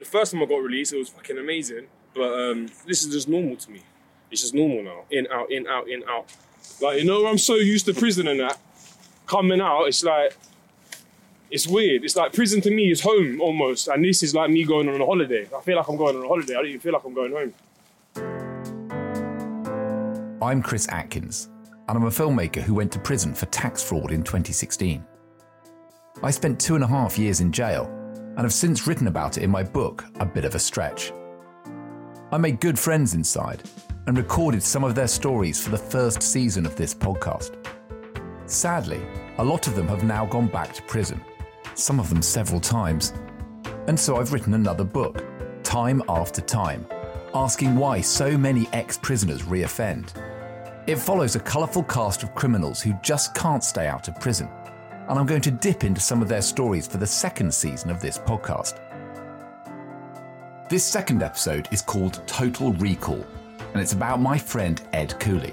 The 0.00 0.06
first 0.06 0.32
time 0.32 0.42
I 0.42 0.46
got 0.46 0.56
released, 0.56 0.94
it 0.94 0.98
was 0.98 1.10
fucking 1.10 1.36
amazing. 1.36 1.86
But 2.14 2.32
um, 2.32 2.68
this 2.86 3.04
is 3.04 3.12
just 3.12 3.28
normal 3.28 3.56
to 3.56 3.70
me. 3.70 3.82
It's 4.30 4.40
just 4.40 4.54
normal 4.54 4.82
now. 4.82 5.02
In, 5.10 5.28
out, 5.30 5.52
in, 5.52 5.66
out, 5.66 5.88
in, 5.88 6.02
out. 6.08 6.24
Like, 6.80 7.00
you 7.00 7.04
know, 7.04 7.26
I'm 7.26 7.36
so 7.36 7.56
used 7.56 7.84
to 7.84 7.92
prison 7.92 8.26
and 8.26 8.40
that. 8.40 8.58
Coming 9.26 9.60
out, 9.60 9.84
it's 9.84 10.02
like, 10.02 10.34
it's 11.50 11.66
weird. 11.66 12.02
It's 12.02 12.16
like 12.16 12.32
prison 12.32 12.62
to 12.62 12.70
me 12.70 12.90
is 12.90 13.02
home 13.02 13.42
almost. 13.42 13.88
And 13.88 14.02
this 14.02 14.22
is 14.22 14.34
like 14.34 14.50
me 14.50 14.64
going 14.64 14.88
on 14.88 14.98
a 14.98 15.04
holiday. 15.04 15.46
I 15.54 15.60
feel 15.60 15.76
like 15.76 15.86
I'm 15.86 15.98
going 15.98 16.16
on 16.16 16.24
a 16.24 16.28
holiday. 16.28 16.54
I 16.54 16.56
don't 16.56 16.66
even 16.68 16.80
feel 16.80 16.94
like 16.94 17.04
I'm 17.04 17.14
going 17.14 17.32
home. 17.32 17.54
I'm 20.42 20.62
Chris 20.62 20.88
Atkins, 20.88 21.50
and 21.88 21.98
I'm 21.98 22.04
a 22.04 22.10
filmmaker 22.10 22.62
who 22.62 22.72
went 22.72 22.90
to 22.92 22.98
prison 22.98 23.34
for 23.34 23.44
tax 23.46 23.82
fraud 23.82 24.12
in 24.12 24.22
2016. 24.22 25.04
I 26.22 26.30
spent 26.30 26.58
two 26.58 26.74
and 26.74 26.84
a 26.84 26.86
half 26.86 27.18
years 27.18 27.40
in 27.40 27.52
jail 27.52 27.99
and 28.36 28.40
have 28.40 28.52
since 28.52 28.86
written 28.86 29.06
about 29.06 29.36
it 29.36 29.42
in 29.42 29.50
my 29.50 29.62
book, 29.62 30.04
A 30.20 30.26
Bit 30.26 30.44
of 30.44 30.54
a 30.54 30.58
Stretch. 30.58 31.12
I 32.32 32.38
made 32.38 32.60
good 32.60 32.78
friends 32.78 33.14
inside 33.14 33.62
and 34.06 34.16
recorded 34.16 34.62
some 34.62 34.84
of 34.84 34.94
their 34.94 35.08
stories 35.08 35.62
for 35.62 35.70
the 35.70 35.78
first 35.78 36.22
season 36.22 36.64
of 36.64 36.76
this 36.76 36.94
podcast. 36.94 37.56
Sadly, 38.46 39.00
a 39.38 39.44
lot 39.44 39.66
of 39.66 39.74
them 39.74 39.88
have 39.88 40.04
now 40.04 40.26
gone 40.26 40.48
back 40.48 40.72
to 40.74 40.82
prison, 40.82 41.20
some 41.74 42.00
of 42.00 42.08
them 42.08 42.22
several 42.22 42.60
times. 42.60 43.12
And 43.86 43.98
so 43.98 44.16
I've 44.16 44.32
written 44.32 44.54
another 44.54 44.84
book, 44.84 45.24
Time 45.62 46.02
After 46.08 46.40
Time, 46.40 46.86
asking 47.34 47.76
why 47.76 48.00
so 48.00 48.36
many 48.36 48.68
ex 48.72 48.98
prisoners 48.98 49.42
reoffend. 49.42 50.12
It 50.86 50.96
follows 50.96 51.36
a 51.36 51.40
colourful 51.40 51.84
cast 51.84 52.22
of 52.22 52.34
criminals 52.34 52.80
who 52.80 52.94
just 53.02 53.34
can't 53.34 53.62
stay 53.62 53.86
out 53.86 54.08
of 54.08 54.18
prison, 54.20 54.48
and 55.10 55.18
I'm 55.18 55.26
going 55.26 55.40
to 55.42 55.50
dip 55.50 55.82
into 55.82 56.00
some 56.00 56.22
of 56.22 56.28
their 56.28 56.40
stories 56.40 56.86
for 56.86 56.98
the 56.98 57.06
second 57.06 57.52
season 57.52 57.90
of 57.90 58.00
this 58.00 58.16
podcast. 58.16 58.78
This 60.68 60.84
second 60.84 61.24
episode 61.24 61.66
is 61.72 61.82
called 61.82 62.22
Total 62.28 62.72
Recall, 62.74 63.26
and 63.72 63.82
it's 63.82 63.92
about 63.92 64.20
my 64.20 64.38
friend 64.38 64.80
Ed 64.92 65.18
Cooley. 65.18 65.52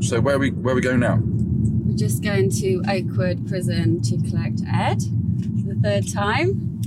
So 0.00 0.20
where 0.20 0.36
are 0.36 0.38
we 0.38 0.52
where 0.52 0.76
we 0.76 0.80
going 0.80 1.00
now? 1.00 1.18
We're 1.20 1.96
just 1.96 2.22
going 2.22 2.50
to 2.50 2.80
Oakwood 2.88 3.48
Prison 3.48 4.00
to 4.02 4.16
collect 4.30 4.60
Ed 4.72 5.02
for 5.02 5.74
the 5.74 5.80
third 5.82 6.12
time. 6.12 6.80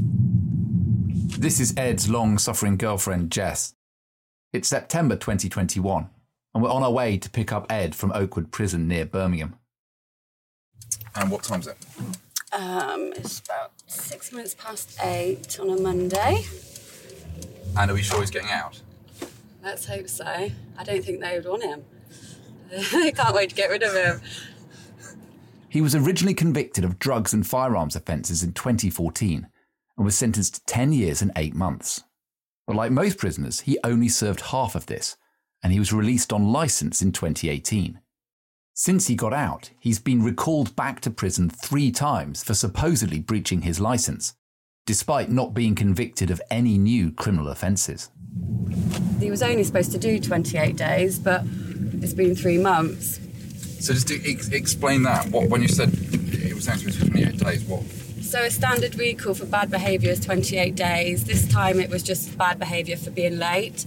This 1.38 1.60
is 1.60 1.74
Ed's 1.76 2.10
long 2.10 2.38
suffering 2.38 2.78
girlfriend, 2.78 3.30
Jess. 3.30 3.76
It's 4.54 4.70
September 4.70 5.18
2021, 5.18 6.10
and 6.58 6.64
we're 6.64 6.72
on 6.72 6.82
our 6.82 6.92
way 6.92 7.20
to 7.20 7.30
pick 7.30 7.52
up 7.52 7.72
Ed 7.72 7.94
from 7.94 8.12
Oakwood 8.14 8.52
Prison 8.52 8.88
near 8.88 9.06
Birmingham. 9.06 9.60
And 11.16 11.30
what 11.30 11.44
time's 11.44 11.68
it? 11.68 11.78
Um, 12.52 13.14
it's 13.16 13.42
about 13.42 13.74
six 13.86 14.32
minutes 14.32 14.56
past 14.56 14.98
eight 15.04 15.60
on 15.60 15.70
a 15.70 15.80
Monday. 15.80 16.46
And 17.78 17.92
are 17.92 17.94
we 17.94 18.02
sure 18.02 18.22
he's 18.22 18.32
getting 18.32 18.50
out? 18.50 18.82
Let's 19.64 19.86
hope 19.86 20.10
so. 20.10 20.26
I 20.26 20.84
don't 20.84 21.06
think 21.06 21.20
they 21.20 21.36
would 21.38 21.46
want 21.46 21.62
him. 21.62 21.86
they 22.92 23.12
can't 23.12 23.36
wait 23.36 23.50
to 23.50 23.56
get 23.56 23.70
rid 23.70 23.84
of 23.84 23.94
him. 23.94 24.20
He 25.70 25.82
was 25.82 25.94
originally 25.94 26.34
convicted 26.34 26.84
of 26.84 26.98
drugs 26.98 27.34
and 27.34 27.46
firearms 27.46 27.96
offences 27.96 28.42
in 28.42 28.54
2014 28.54 29.48
and 29.96 30.04
was 30.04 30.18
sentenced 30.18 30.56
to 30.56 30.66
10 30.66 30.92
years 30.92 31.22
and 31.22 31.32
8 31.36 31.54
months. 31.54 32.02
But 32.66 32.78
like 32.78 32.92
most 32.92 33.20
prisoners, 33.20 33.60
he 33.60 33.78
only 33.84 34.10
served 34.10 34.42
half 34.42 34.74
of 34.74 34.88
this, 34.88 35.18
and 35.64 35.74
he 35.74 35.80
was 35.80 35.94
released 35.94 36.32
on 36.32 36.52
licence 36.52 37.02
in 37.02 37.12
2018. 37.12 38.00
Since 38.74 39.08
he 39.08 39.16
got 39.16 39.34
out, 39.34 39.72
he's 39.80 40.00
been 40.00 40.24
recalled 40.24 40.76
back 40.76 41.00
to 41.02 41.10
prison 41.10 41.50
three 41.50 41.92
times 41.92 42.44
for 42.44 42.54
supposedly 42.54 43.20
breaching 43.20 43.64
his 43.64 43.80
licence, 43.80 44.36
despite 44.86 45.32
not 45.32 45.56
being 45.56 45.74
convicted 45.74 46.30
of 46.30 46.42
any 46.52 46.78
new 46.78 47.12
criminal 47.12 47.48
offences. 47.48 48.10
He 49.20 49.32
was 49.32 49.42
only 49.42 49.64
supposed 49.64 49.92
to 49.94 49.98
do 49.98 50.20
28 50.20 50.76
days, 50.76 51.18
but 51.18 51.42
it's 52.02 52.14
been 52.14 52.36
three 52.36 52.60
months. 52.60 53.20
So 53.84 53.94
just 53.94 54.08
to 54.10 54.30
ex- 54.30 54.50
explain 54.50 55.04
that. 55.04 55.30
What 55.30 55.50
when 55.50 55.62
you 55.62 55.68
said 55.68 55.90
it 55.94 56.54
was 56.54 56.68
only 56.68 56.80
supposed 56.80 57.00
to 57.00 57.06
be 57.06 57.24
28 57.24 57.38
days, 57.40 57.64
what? 57.66 57.84
So 58.22 58.44
a 58.44 58.52
standard 58.52 58.96
recall 58.96 59.34
for 59.34 59.46
bad 59.46 59.72
behaviour 59.72 60.12
is 60.12 60.20
28 60.20 60.76
days. 60.76 61.24
This 61.24 61.48
time 61.48 61.80
it 61.80 61.90
was 61.90 62.04
just 62.04 62.38
bad 62.38 62.60
behaviour 62.60 62.98
for 62.98 63.10
being 63.10 63.38
late. 63.38 63.86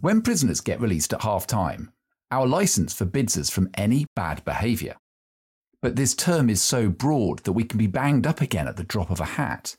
When 0.00 0.22
prisoners 0.22 0.60
get 0.60 0.80
released 0.80 1.12
at 1.12 1.22
half 1.22 1.44
time, 1.46 1.90
our 2.30 2.46
licence 2.46 2.92
forbids 2.92 3.36
us 3.36 3.50
from 3.50 3.68
any 3.74 4.06
bad 4.14 4.44
behaviour. 4.44 4.94
But 5.82 5.96
this 5.96 6.14
term 6.14 6.48
is 6.48 6.62
so 6.62 6.88
broad 6.88 7.40
that 7.40 7.52
we 7.52 7.64
can 7.64 7.78
be 7.78 7.88
banged 7.88 8.24
up 8.24 8.40
again 8.40 8.68
at 8.68 8.76
the 8.76 8.84
drop 8.84 9.10
of 9.10 9.18
a 9.18 9.24
hat. 9.24 9.76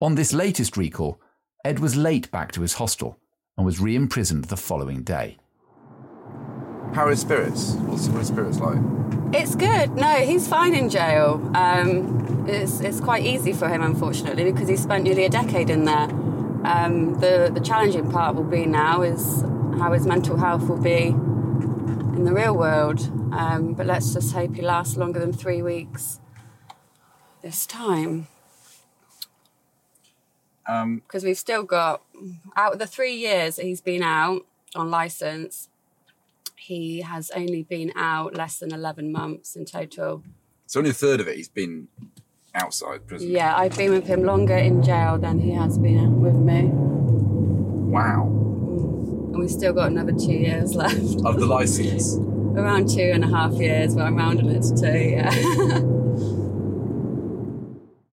On 0.00 0.16
this 0.16 0.32
latest 0.32 0.76
recall, 0.76 1.20
Ed 1.64 1.78
was 1.78 1.94
late 1.94 2.32
back 2.32 2.50
to 2.52 2.62
his 2.62 2.74
hostel 2.74 3.16
and 3.56 3.64
was 3.64 3.78
re 3.78 3.94
imprisoned 3.94 4.46
the 4.46 4.56
following 4.56 5.04
day. 5.04 5.36
How 6.92 7.06
are 7.06 7.10
his 7.10 7.20
spirits? 7.20 7.74
What's 7.74 8.08
what 8.08 8.16
are 8.16 8.18
his 8.18 8.28
spirits 8.28 8.58
like? 8.58 8.78
It's 9.32 9.54
good. 9.54 9.92
No, 9.92 10.16
he's 10.16 10.48
fine 10.48 10.74
in 10.74 10.90
jail. 10.90 11.40
Um, 11.54 12.44
it's, 12.48 12.80
it's 12.80 13.00
quite 13.00 13.24
easy 13.24 13.52
for 13.52 13.68
him, 13.68 13.82
unfortunately, 13.82 14.50
because 14.50 14.68
he 14.68 14.76
spent 14.76 15.04
nearly 15.04 15.24
a 15.24 15.30
decade 15.30 15.70
in 15.70 15.84
there. 15.84 16.08
Um, 16.64 17.14
the, 17.20 17.50
the 17.52 17.60
challenging 17.60 18.10
part 18.10 18.36
will 18.36 18.44
be 18.44 18.66
now 18.66 19.02
is 19.02 19.42
how 19.78 19.92
his 19.92 20.06
mental 20.06 20.36
health 20.36 20.68
will 20.68 20.80
be 20.80 21.06
in 21.08 22.24
the 22.24 22.32
real 22.32 22.56
world. 22.56 23.00
Um, 23.32 23.74
but 23.74 23.86
let's 23.86 24.12
just 24.14 24.32
hope 24.32 24.54
he 24.54 24.62
lasts 24.62 24.96
longer 24.96 25.18
than 25.18 25.32
three 25.32 25.62
weeks 25.62 26.20
this 27.42 27.66
time. 27.66 28.28
Um, 30.66 31.02
Because 31.06 31.24
we've 31.24 31.38
still 31.38 31.64
got, 31.64 32.02
out 32.54 32.74
of 32.74 32.78
the 32.78 32.86
three 32.86 33.14
years 33.14 33.56
that 33.56 33.64
he's 33.64 33.80
been 33.80 34.02
out 34.02 34.46
on 34.76 34.90
license, 34.90 35.68
he 36.56 37.00
has 37.00 37.30
only 37.34 37.64
been 37.64 37.92
out 37.96 38.36
less 38.36 38.58
than 38.60 38.72
11 38.72 39.10
months 39.10 39.56
in 39.56 39.64
total. 39.64 40.22
so 40.66 40.78
only 40.78 40.90
a 40.90 40.94
third 40.94 41.20
of 41.20 41.26
it 41.26 41.36
he's 41.36 41.48
been 41.48 41.88
outside 42.54 43.06
prison. 43.06 43.30
Yeah, 43.30 43.56
I've 43.56 43.76
been 43.76 43.92
with 43.92 44.06
him 44.06 44.24
longer 44.24 44.56
in 44.56 44.82
jail 44.82 45.18
than 45.18 45.38
he 45.38 45.50
has 45.52 45.78
been 45.78 46.20
with 46.20 46.36
me. 46.36 46.70
Wow. 47.92 48.28
Mm. 48.30 49.32
And 49.32 49.38
we've 49.38 49.50
still 49.50 49.72
got 49.72 49.90
another 49.90 50.12
two 50.12 50.32
years 50.32 50.74
left. 50.76 51.24
Of 51.24 51.40
the 51.40 51.46
license. 51.46 52.16
Around 52.16 52.88
two 52.90 53.10
and 53.14 53.24
a 53.24 53.28
half 53.28 53.52
years, 53.54 53.94
but 53.94 54.02
I'm 54.02 54.16
rounding 54.16 54.50
it 54.50 54.62
to 54.62 54.74
two, 54.76 54.98
yeah. 54.98 55.80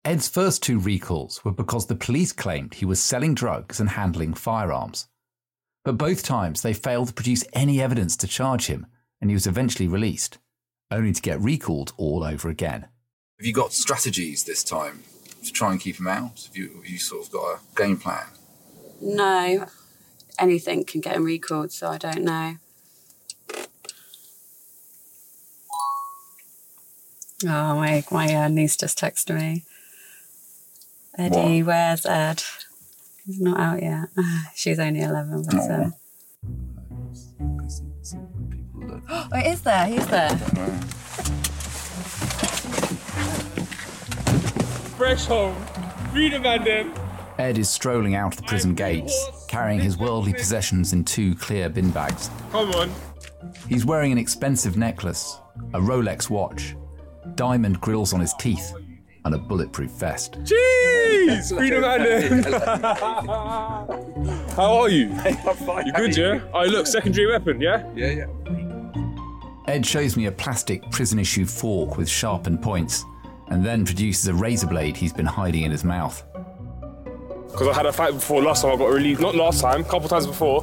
Ed's 0.05 0.29
first 0.29 0.63
two 0.63 0.79
recalls 0.79 1.43
were 1.43 1.51
because 1.51 1.87
the 1.87 1.95
police 1.95 2.31
claimed 2.31 2.75
he 2.75 2.85
was 2.85 3.01
selling 3.01 3.35
drugs 3.35 3.81
and 3.81 3.89
handling 3.89 4.33
firearms. 4.35 5.09
But 5.83 5.97
both 5.97 6.23
times 6.23 6.61
they 6.61 6.73
failed 6.73 7.09
to 7.09 7.13
produce 7.13 7.43
any 7.51 7.81
evidence 7.81 8.15
to 8.17 8.27
charge 8.27 8.67
him, 8.67 8.87
and 9.19 9.29
he 9.29 9.33
was 9.33 9.47
eventually 9.47 9.87
released, 9.87 10.37
only 10.91 11.11
to 11.11 11.21
get 11.21 11.41
recalled 11.41 11.91
all 11.97 12.23
over 12.23 12.47
again. 12.47 12.87
Have 13.37 13.45
you 13.45 13.53
got 13.53 13.71
strategies 13.71 14.43
this 14.45 14.63
time 14.63 15.03
to 15.43 15.51
try 15.51 15.71
and 15.71 15.79
keep 15.79 15.99
him 15.99 16.07
out? 16.07 16.45
Have 16.47 16.57
you, 16.57 16.71
have 16.75 16.87
you 16.87 16.97
sort 16.97 17.25
of 17.25 17.31
got 17.31 17.43
a 17.43 17.59
game 17.75 17.97
plan? 17.97 18.25
no, 18.99 19.67
anything 20.39 20.83
can 20.83 21.01
get 21.01 21.15
him 21.15 21.23
recalled, 21.23 21.71
so 21.71 21.89
I 21.89 21.99
don't 21.99 22.23
know. 22.23 22.55
Oh, 27.45 27.75
my, 27.75 28.03
my 28.09 28.33
uh, 28.33 28.47
niece 28.47 28.75
just 28.75 28.97
texted 28.97 29.35
me. 29.35 29.63
Eddie, 31.15 31.61
where's 31.61 32.07
Ed? 32.07 32.41
He's 33.27 33.39
not 33.39 33.59
out 33.59 33.83
yet. 33.83 34.09
She's 34.55 34.79
only 34.79 35.01
11. 35.01 35.43
But, 35.43 35.71
um, 35.71 35.93
oh, 39.09 39.27
it 39.33 39.45
is 39.45 39.61
there. 39.61 39.85
He's 39.85 40.07
there. 40.07 40.39
Fresh 44.97 45.25
home. 45.27 45.55
Freedom 46.11 46.43
and 46.45 46.65
them. 46.65 46.93
Ed 47.37 47.59
is 47.59 47.69
strolling 47.69 48.15
out 48.15 48.33
of 48.33 48.37
the 48.37 48.47
prison 48.47 48.73
gates, 48.73 49.29
carrying 49.47 49.79
his 49.79 49.95
worldly 49.95 50.33
possessions 50.33 50.91
in 50.91 51.03
two 51.03 51.35
clear 51.35 51.69
bin 51.69 51.91
bags. 51.91 52.31
Come 52.51 52.71
on. 52.71 52.91
He's 53.69 53.85
wearing 53.85 54.11
an 54.11 54.17
expensive 54.17 54.75
necklace, 54.75 55.39
a 55.75 55.79
Rolex 55.79 56.31
watch, 56.31 56.75
diamond 57.35 57.79
grills 57.79 58.11
on 58.11 58.19
his 58.19 58.33
teeth, 58.39 58.73
and 59.23 59.35
a 59.35 59.37
bulletproof 59.37 59.91
vest. 59.91 60.33
Jeez! 60.43 61.55
Freedom 61.55 61.83
and 61.83 62.43
them. 62.43 62.61
How 64.55 64.77
are 64.77 64.89
you? 64.89 65.09
You 65.85 65.93
good, 65.93 66.17
yeah? 66.17 66.39
Oh, 66.53 66.63
look, 66.63 66.87
secondary 66.87 67.27
weapon, 67.27 67.61
yeah? 67.61 67.87
Yeah, 67.95 68.09
yeah. 68.11 68.27
Ed 69.67 69.85
shows 69.85 70.17
me 70.17 70.25
a 70.25 70.31
plastic 70.31 70.89
prison 70.89 71.19
issue 71.19 71.45
fork 71.45 71.97
with 71.97 72.09
sharpened 72.09 72.63
points, 72.63 73.03
and 73.49 73.65
then 73.65 73.85
produces 73.85 74.27
a 74.27 74.33
razor 74.33 74.67
blade 74.67 74.97
he's 74.97 75.13
been 75.13 75.25
hiding 75.25 75.63
in 75.63 75.71
his 75.71 75.83
mouth. 75.83 76.23
Because 77.51 77.69
I 77.69 77.73
had 77.73 77.85
a 77.85 77.93
fight 77.93 78.13
before 78.13 78.41
last 78.41 78.61
time 78.61 78.73
I 78.73 78.77
got 78.77 78.89
relieved. 78.89 79.21
Not 79.21 79.35
last 79.35 79.61
time, 79.61 79.81
a 79.81 79.83
couple 79.83 80.07
times 80.07 80.27
before. 80.27 80.61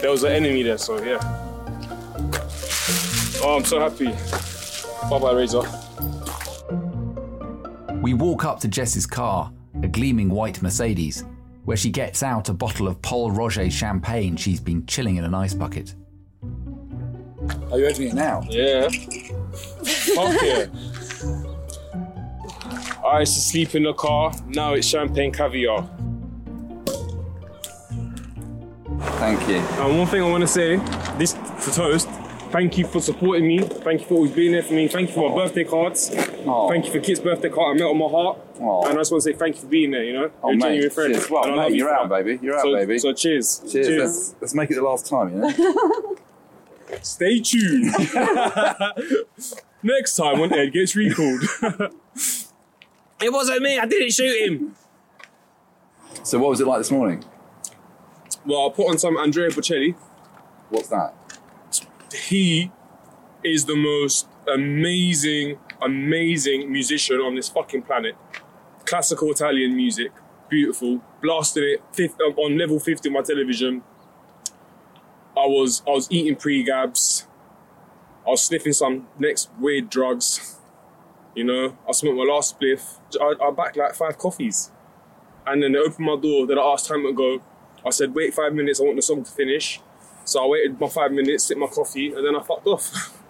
There 0.00 0.10
was 0.10 0.24
an 0.24 0.32
enemy 0.32 0.62
there, 0.62 0.78
so 0.78 1.02
yeah. 1.02 1.18
Oh, 3.42 3.56
I'm 3.56 3.64
so 3.64 3.80
happy. 3.80 4.06
Bye 5.08 5.18
bye, 5.18 5.32
Razor. 5.32 5.62
We 8.00 8.12
walk 8.12 8.44
up 8.44 8.60
to 8.60 8.68
Jess's 8.68 9.06
car, 9.06 9.50
a 9.82 9.88
gleaming 9.88 10.28
white 10.28 10.60
Mercedes, 10.60 11.24
where 11.64 11.76
she 11.76 11.90
gets 11.90 12.22
out 12.22 12.50
a 12.50 12.52
bottle 12.52 12.88
of 12.88 13.00
Pol 13.00 13.30
Roger 13.30 13.70
champagne 13.70 14.36
she's 14.36 14.60
been 14.60 14.84
chilling 14.86 15.16
in 15.16 15.24
an 15.24 15.34
ice 15.34 15.54
bucket. 15.54 15.94
Are 17.70 17.78
you 17.78 17.86
opening 17.86 18.08
it 18.08 18.14
now? 18.14 18.42
Yeah. 18.50 18.88
Fuck 19.84 20.42
yeah. 20.42 20.66
I 23.04 23.20
used 23.20 23.34
to 23.34 23.40
sleep 23.40 23.74
in 23.74 23.82
the 23.82 23.92
car, 23.92 24.32
now 24.48 24.72
it's 24.74 24.86
champagne 24.86 25.32
caviar. 25.32 25.88
Thank 29.18 29.48
you. 29.48 29.56
And 29.56 29.98
one 29.98 30.06
thing 30.06 30.22
I 30.22 30.30
want 30.30 30.42
to 30.42 30.46
say, 30.48 30.76
this 31.18 31.34
for 31.34 31.70
Toast, 31.70 32.08
thank 32.50 32.78
you 32.78 32.86
for 32.86 33.00
supporting 33.00 33.46
me. 33.46 33.58
Thank 33.60 34.00
you 34.02 34.06
for 34.06 34.14
always 34.14 34.32
being 34.32 34.52
there 34.52 34.62
for 34.62 34.72
me. 34.74 34.88
Thank 34.88 35.08
you 35.08 35.14
for 35.14 35.28
my 35.28 35.36
birthday 35.36 35.64
cards. 35.64 36.14
Aw. 36.14 36.68
Thank 36.68 36.86
you 36.86 36.92
for 36.92 37.00
Kit's 37.00 37.20
birthday 37.20 37.50
card. 37.50 37.76
I 37.76 37.78
met 37.80 37.88
on 37.90 37.98
my 37.98 38.08
heart. 38.08 38.38
Aw. 38.60 38.88
And 38.88 38.94
I 38.98 39.00
just 39.00 39.12
want 39.12 39.22
to 39.24 39.30
say 39.32 39.36
thank 39.36 39.56
you 39.56 39.62
for 39.62 39.68
being 39.68 39.90
there, 39.90 40.04
you 40.04 40.12
know? 40.14 40.30
Oh, 40.42 40.50
You're 40.50 40.54
a 40.54 40.56
mate. 40.56 40.68
genuine 40.68 40.90
friend. 40.90 41.14
Cheers. 41.14 41.30
Well, 41.30 41.56
mate, 41.56 41.74
you're 41.74 41.94
out, 41.94 42.08
that. 42.08 42.24
baby. 42.24 42.38
You're 42.42 42.56
out, 42.56 42.62
so, 42.62 42.72
baby. 42.74 42.98
So 42.98 43.12
cheers. 43.12 43.62
Cheers. 43.70 43.88
Let's, 43.98 44.34
let's 44.40 44.54
make 44.54 44.70
it 44.70 44.74
the 44.74 44.82
last 44.82 45.06
time, 45.06 45.30
you 45.34 45.40
know? 45.40 46.16
Stay 47.02 47.40
tuned. 47.40 47.92
Next 49.82 50.16
time 50.16 50.38
when 50.38 50.52
Ed 50.52 50.72
gets 50.72 50.96
recalled. 50.96 51.42
it 53.24 53.32
wasn't 53.32 53.62
me. 53.62 53.78
I 53.78 53.86
didn't 53.86 54.12
shoot 54.12 54.46
him. 54.46 54.76
so, 56.22 56.38
what 56.38 56.50
was 56.50 56.60
it 56.60 56.66
like 56.66 56.78
this 56.78 56.90
morning? 56.90 57.24
Well, 58.46 58.68
I 58.68 58.72
put 58.74 58.88
on 58.88 58.98
some 58.98 59.16
Andrea 59.16 59.50
Bocelli. 59.50 59.94
What's 60.70 60.88
that? 60.88 61.14
he 62.14 62.70
is 63.42 63.66
the 63.66 63.76
most 63.76 64.28
amazing, 64.52 65.58
amazing 65.82 66.70
musician 66.72 67.16
on 67.16 67.34
this 67.34 67.48
fucking 67.48 67.82
planet. 67.82 68.16
Classical 68.84 69.30
Italian 69.30 69.76
music, 69.76 70.12
beautiful. 70.48 71.02
Blasted 71.22 71.64
it 71.64 71.82
fifth, 71.92 72.20
um, 72.20 72.34
on 72.36 72.56
level 72.58 72.78
50 72.78 73.08
on 73.08 73.12
my 73.12 73.22
television. 73.22 73.82
I 75.36 75.46
was 75.46 75.82
I 75.86 75.90
was 75.90 76.10
eating 76.10 76.36
pre-gabs. 76.36 77.26
I 78.26 78.30
was 78.30 78.42
sniffing 78.42 78.72
some 78.72 79.08
next 79.18 79.50
weird 79.58 79.90
drugs. 79.90 80.53
You 81.34 81.44
know, 81.44 81.76
I 81.88 81.92
smoked 81.92 82.16
my 82.16 82.24
last 82.24 82.58
spliff. 82.58 82.98
I, 83.20 83.34
I 83.44 83.50
backed 83.50 83.76
like 83.76 83.94
five 83.94 84.18
coffees. 84.18 84.70
And 85.46 85.62
then 85.62 85.72
they 85.72 85.78
opened 85.78 86.06
my 86.06 86.16
door. 86.16 86.46
Then 86.46 86.58
I 86.58 86.62
asked 86.62 86.86
time 86.86 87.02
to 87.02 87.12
go. 87.12 87.42
I 87.84 87.90
said, 87.90 88.14
wait 88.14 88.32
five 88.32 88.54
minutes, 88.54 88.80
I 88.80 88.84
want 88.84 88.96
the 88.96 89.02
song 89.02 89.24
to 89.24 89.30
finish. 89.30 89.80
So 90.24 90.42
I 90.42 90.46
waited 90.48 90.80
my 90.80 90.88
five 90.88 91.12
minutes, 91.12 91.44
sipped 91.44 91.60
my 91.60 91.66
coffee, 91.66 92.14
and 92.14 92.24
then 92.24 92.34
I 92.34 92.42
fucked 92.42 92.66
off. 92.66 93.20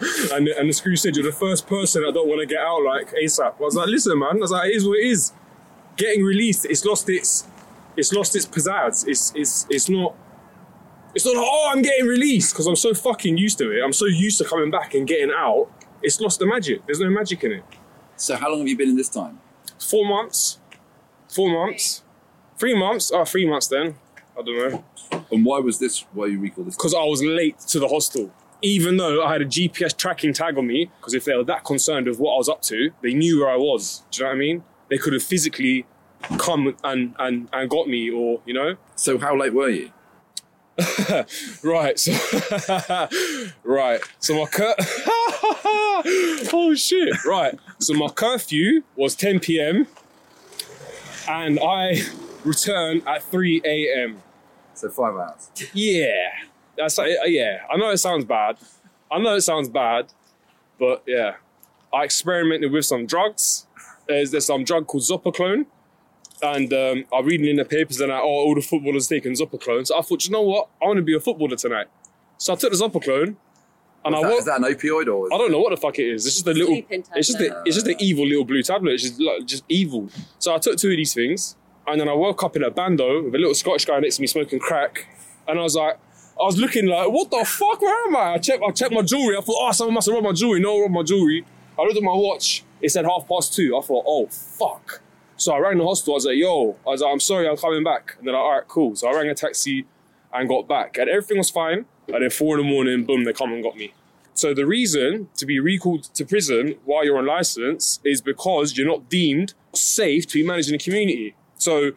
and, 0.32 0.46
the, 0.46 0.58
and 0.58 0.68
the 0.68 0.72
screw 0.72 0.96
said, 0.96 1.16
You're 1.16 1.30
the 1.30 1.36
first 1.36 1.66
person 1.66 2.04
I 2.08 2.10
don't 2.10 2.28
want 2.28 2.40
to 2.40 2.46
get 2.46 2.60
out 2.60 2.82
like 2.82 3.10
ASAP. 3.10 3.54
I 3.60 3.62
was 3.62 3.74
like, 3.74 3.88
Listen, 3.88 4.18
man, 4.18 4.36
I 4.36 4.40
was 4.40 4.50
like, 4.50 4.70
It 4.70 4.76
is 4.76 4.86
what 4.86 4.98
it 4.98 5.06
is. 5.06 5.32
Getting 5.96 6.24
released, 6.24 6.64
it's 6.64 6.84
lost 6.84 7.08
its 7.10 7.46
it's 7.96 8.12
lost 8.12 8.34
its 8.34 8.46
pizzazz. 8.46 9.06
It's 9.06 9.32
it's 9.34 9.66
it's 9.68 9.88
not 9.90 10.14
it's 11.14 11.26
not 11.26 11.34
like, 11.34 11.46
oh 11.46 11.70
I'm 11.72 11.82
getting 11.82 12.06
released 12.06 12.54
because 12.54 12.66
I'm 12.66 12.76
so 12.76 12.94
fucking 12.94 13.36
used 13.36 13.58
to 13.58 13.70
it. 13.70 13.82
I'm 13.84 13.92
so 13.92 14.06
used 14.06 14.38
to 14.38 14.44
coming 14.44 14.70
back 14.70 14.94
and 14.94 15.06
getting 15.06 15.30
out. 15.30 15.68
It's 16.02 16.20
lost 16.20 16.38
the 16.38 16.46
magic. 16.46 16.84
There's 16.86 17.00
no 17.00 17.10
magic 17.10 17.44
in 17.44 17.52
it. 17.52 17.64
So, 18.16 18.36
how 18.36 18.50
long 18.50 18.60
have 18.60 18.68
you 18.68 18.76
been 18.76 18.90
in 18.90 18.96
this 18.96 19.08
time? 19.08 19.40
Four 19.78 20.06
months. 20.06 20.58
Four 21.28 21.50
months. 21.50 22.02
Three 22.58 22.78
months. 22.78 23.10
Oh, 23.12 23.24
three 23.24 23.48
months 23.48 23.68
then. 23.68 23.96
I 24.38 24.42
don't 24.42 24.72
know. 24.72 24.84
And 25.32 25.44
why 25.44 25.58
was 25.58 25.78
this, 25.78 26.04
why 26.12 26.26
you 26.26 26.38
recall 26.38 26.64
this? 26.64 26.76
because 26.76 26.94
I 26.94 27.04
was 27.04 27.22
late 27.22 27.58
to 27.60 27.78
the 27.78 27.88
hostel. 27.88 28.32
Even 28.62 28.98
though 28.98 29.24
I 29.24 29.32
had 29.32 29.40
a 29.40 29.46
GPS 29.46 29.96
tracking 29.96 30.34
tag 30.34 30.58
on 30.58 30.66
me, 30.66 30.90
because 30.98 31.14
if 31.14 31.24
they 31.24 31.34
were 31.34 31.44
that 31.44 31.64
concerned 31.64 32.06
with 32.06 32.18
what 32.18 32.34
I 32.34 32.38
was 32.38 32.48
up 32.48 32.60
to, 32.62 32.90
they 33.00 33.14
knew 33.14 33.40
where 33.40 33.50
I 33.50 33.56
was. 33.56 34.02
Do 34.10 34.18
you 34.18 34.24
know 34.24 34.30
what 34.30 34.36
I 34.36 34.38
mean? 34.38 34.64
They 34.88 34.98
could 34.98 35.14
have 35.14 35.22
physically 35.22 35.86
come 36.38 36.76
and, 36.84 37.14
and, 37.18 37.48
and 37.52 37.70
got 37.70 37.88
me, 37.88 38.10
or, 38.10 38.42
you 38.44 38.52
know? 38.52 38.76
So, 38.96 39.18
how 39.18 39.34
late 39.36 39.54
were 39.54 39.70
you? 39.70 39.92
Right, 41.62 41.98
so. 41.98 42.12
right, 43.64 44.00
so 44.18 44.34
my 44.38 44.46
cur. 44.46 44.74
oh 46.52 46.74
shit! 46.76 47.24
Right, 47.24 47.58
so 47.78 47.94
my 47.94 48.08
curfew 48.08 48.82
was 48.96 49.14
10 49.14 49.40
p.m. 49.40 49.86
and 51.28 51.58
I 51.60 52.02
returned 52.44 53.02
at 53.06 53.22
3 53.22 53.62
a.m. 53.64 54.22
So, 54.74 54.88
five 54.88 55.14
hours. 55.14 55.50
Yeah, 55.74 56.30
that's 56.76 56.98
uh, 56.98 57.04
yeah. 57.26 57.58
I 57.70 57.76
know 57.76 57.90
it 57.90 57.98
sounds 57.98 58.24
bad. 58.24 58.56
I 59.10 59.18
know 59.18 59.34
it 59.34 59.42
sounds 59.42 59.68
bad, 59.68 60.12
but 60.78 61.02
yeah, 61.06 61.34
I 61.92 62.04
experimented 62.04 62.72
with 62.72 62.86
some 62.86 63.06
drugs. 63.06 63.66
There's 64.08 64.30
there's 64.30 64.46
some 64.46 64.64
drug 64.64 64.86
called 64.86 65.02
Zopiclone, 65.02 65.66
and 66.42 66.72
um, 66.72 67.04
I'm 67.12 67.26
reading 67.26 67.46
in 67.46 67.56
the 67.56 67.64
papers 67.64 68.00
and 68.00 68.12
I, 68.12 68.18
oh, 68.18 68.22
all 68.22 68.54
the 68.54 68.62
footballers 68.62 69.08
taking 69.08 69.32
Zopiclone. 69.32 69.86
So 69.86 69.98
I 69.98 70.02
thought, 70.02 70.24
you 70.24 70.30
know 70.30 70.42
what? 70.42 70.68
I 70.82 70.86
want 70.86 70.96
to 70.96 71.02
be 71.02 71.14
a 71.14 71.20
footballer 71.20 71.56
tonight. 71.56 71.86
So 72.38 72.52
I 72.52 72.56
took 72.56 72.72
the 72.72 72.78
Zopiclone, 72.78 73.36
and 74.04 74.14
I 74.14 74.18
Is 74.18 74.22
that, 74.22 74.28
woke. 74.30 74.38
is 74.38 74.44
that 74.46 74.56
an 74.58 74.64
opioid 74.64 75.14
or? 75.14 75.32
I 75.32 75.38
don't 75.38 75.50
know 75.50 75.60
what 75.60 75.70
the 75.70 75.76
fuck 75.76 75.98
it 75.98 76.08
is. 76.08 76.26
It's 76.26 76.36
just 76.36 76.46
a 76.46 76.52
little. 76.52 76.82
It's 76.88 77.28
just 77.28 77.38
the, 77.38 77.62
it's 77.66 77.76
just 77.76 77.86
an 77.86 77.96
evil 77.98 78.26
little 78.26 78.44
blue 78.44 78.62
tablet. 78.62 78.94
It's 78.94 79.02
just 79.02 79.20
like, 79.20 79.44
just 79.46 79.64
evil. 79.68 80.08
So 80.38 80.54
I 80.54 80.58
took 80.58 80.76
two 80.78 80.90
of 80.90 80.96
these 80.96 81.12
things, 81.14 81.56
and 81.86 82.00
then 82.00 82.08
I 82.08 82.14
woke 82.14 82.42
up 82.42 82.56
in 82.56 82.62
a 82.64 82.70
bando 82.70 83.24
with 83.24 83.34
a 83.34 83.38
little 83.38 83.54
Scottish 83.54 83.84
guy 83.84 83.98
next 84.00 84.16
to 84.16 84.22
me 84.22 84.26
smoking 84.26 84.58
crack, 84.58 85.06
and 85.46 85.58
I 85.58 85.62
was 85.62 85.76
like, 85.76 85.98
I 86.40 86.44
was 86.44 86.56
looking 86.56 86.86
like, 86.86 87.10
what 87.10 87.30
the 87.30 87.44
fuck? 87.44 87.82
Where 87.82 88.06
am 88.08 88.16
I? 88.16 88.34
I 88.34 88.38
checked, 88.38 88.62
I 88.66 88.70
checked 88.70 88.92
my 88.94 89.02
jewelry. 89.02 89.36
I 89.36 89.40
thought, 89.42 89.56
oh, 89.68 89.72
someone 89.72 89.94
must 89.94 90.06
have 90.06 90.14
robbed 90.14 90.26
my 90.26 90.32
jewelry. 90.32 90.60
No, 90.60 90.72
one 90.74 90.82
robbed 90.82 90.94
my 90.94 91.02
jewelry. 91.02 91.44
I 91.78 91.82
looked 91.82 91.96
at 91.98 92.02
my 92.02 92.14
watch. 92.14 92.64
It 92.80 92.88
said 92.90 93.04
half 93.04 93.28
past 93.28 93.52
two. 93.54 93.76
I 93.76 93.82
thought, 93.82 94.04
oh 94.06 94.26
fuck. 94.28 95.02
So 95.36 95.52
I 95.52 95.58
rang 95.58 95.78
the 95.78 95.84
hostel. 95.84 96.14
I 96.14 96.16
was 96.16 96.26
like, 96.26 96.36
yo, 96.36 96.76
I 96.86 96.90
was 96.90 97.00
like, 97.02 97.12
I'm 97.12 97.20
sorry, 97.20 97.48
I'm 97.48 97.56
coming 97.56 97.84
back. 97.84 98.14
And 98.18 98.26
they're 98.26 98.34
like, 98.34 98.42
all 98.42 98.52
right, 98.52 98.68
cool. 98.68 98.96
So 98.96 99.08
I 99.08 99.14
rang 99.14 99.28
a 99.28 99.34
taxi 99.34 99.86
and 100.32 100.48
got 100.48 100.66
back, 100.68 100.96
and 100.96 101.08
everything 101.10 101.38
was 101.38 101.50
fine. 101.50 101.84
And 102.12 102.22
then 102.22 102.30
four 102.30 102.58
in 102.58 102.64
the 102.64 102.70
morning, 102.70 103.04
boom, 103.04 103.24
they 103.24 103.32
come 103.32 103.52
and 103.52 103.62
got 103.62 103.76
me. 103.76 103.92
So 104.34 104.54
the 104.54 104.66
reason 104.66 105.28
to 105.36 105.44
be 105.44 105.60
recalled 105.60 106.04
to 106.14 106.24
prison 106.24 106.76
while 106.84 107.04
you're 107.04 107.18
on 107.18 107.26
license 107.26 108.00
is 108.04 108.20
because 108.20 108.76
you're 108.76 108.86
not 108.86 109.08
deemed 109.08 109.54
safe 109.74 110.26
to 110.28 110.34
be 110.34 110.46
managing 110.46 110.72
the 110.72 110.78
community. 110.78 111.34
So 111.56 111.92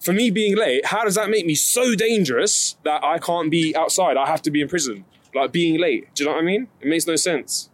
for 0.00 0.12
me 0.12 0.30
being 0.30 0.56
late, 0.56 0.86
how 0.86 1.04
does 1.04 1.14
that 1.14 1.30
make 1.30 1.46
me 1.46 1.54
so 1.54 1.94
dangerous 1.94 2.76
that 2.84 3.02
I 3.02 3.18
can't 3.18 3.50
be 3.50 3.74
outside? 3.74 4.16
I 4.16 4.26
have 4.26 4.42
to 4.42 4.50
be 4.50 4.60
in 4.60 4.68
prison. 4.68 5.04
Like 5.34 5.50
being 5.50 5.80
late. 5.80 6.14
Do 6.14 6.24
you 6.24 6.28
know 6.28 6.36
what 6.36 6.42
I 6.42 6.44
mean? 6.44 6.68
It 6.80 6.88
makes 6.88 7.06
no 7.06 7.16
sense. 7.16 7.70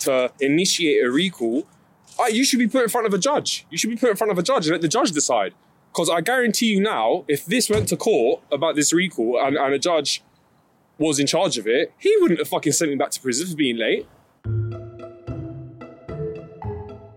To 0.00 0.32
initiate 0.40 1.04
a 1.04 1.10
recall, 1.10 1.66
I, 2.20 2.28
you 2.28 2.44
should 2.44 2.58
be 2.58 2.66
put 2.66 2.82
in 2.82 2.88
front 2.88 3.06
of 3.06 3.14
a 3.14 3.18
judge. 3.18 3.66
You 3.70 3.78
should 3.78 3.90
be 3.90 3.96
put 3.96 4.10
in 4.10 4.16
front 4.16 4.32
of 4.32 4.38
a 4.38 4.42
judge 4.42 4.66
and 4.66 4.72
let 4.72 4.82
the 4.82 4.88
judge 4.88 5.12
decide. 5.12 5.54
Because 5.92 6.10
I 6.10 6.22
guarantee 6.22 6.66
you 6.66 6.80
now, 6.80 7.24
if 7.28 7.46
this 7.46 7.70
went 7.70 7.88
to 7.88 7.96
court 7.96 8.42
about 8.50 8.74
this 8.74 8.92
recall 8.92 9.38
and, 9.40 9.56
and 9.56 9.74
a 9.74 9.78
judge 9.78 10.22
was 11.02 11.18
in 11.18 11.26
charge 11.26 11.58
of 11.58 11.66
it, 11.66 11.92
he 11.98 12.16
wouldn't 12.20 12.38
have 12.38 12.48
fucking 12.48 12.72
sent 12.72 12.90
me 12.90 12.96
back 12.96 13.10
to 13.10 13.20
prison 13.20 13.46
for 13.46 13.56
being 13.56 13.76
late. 13.76 14.06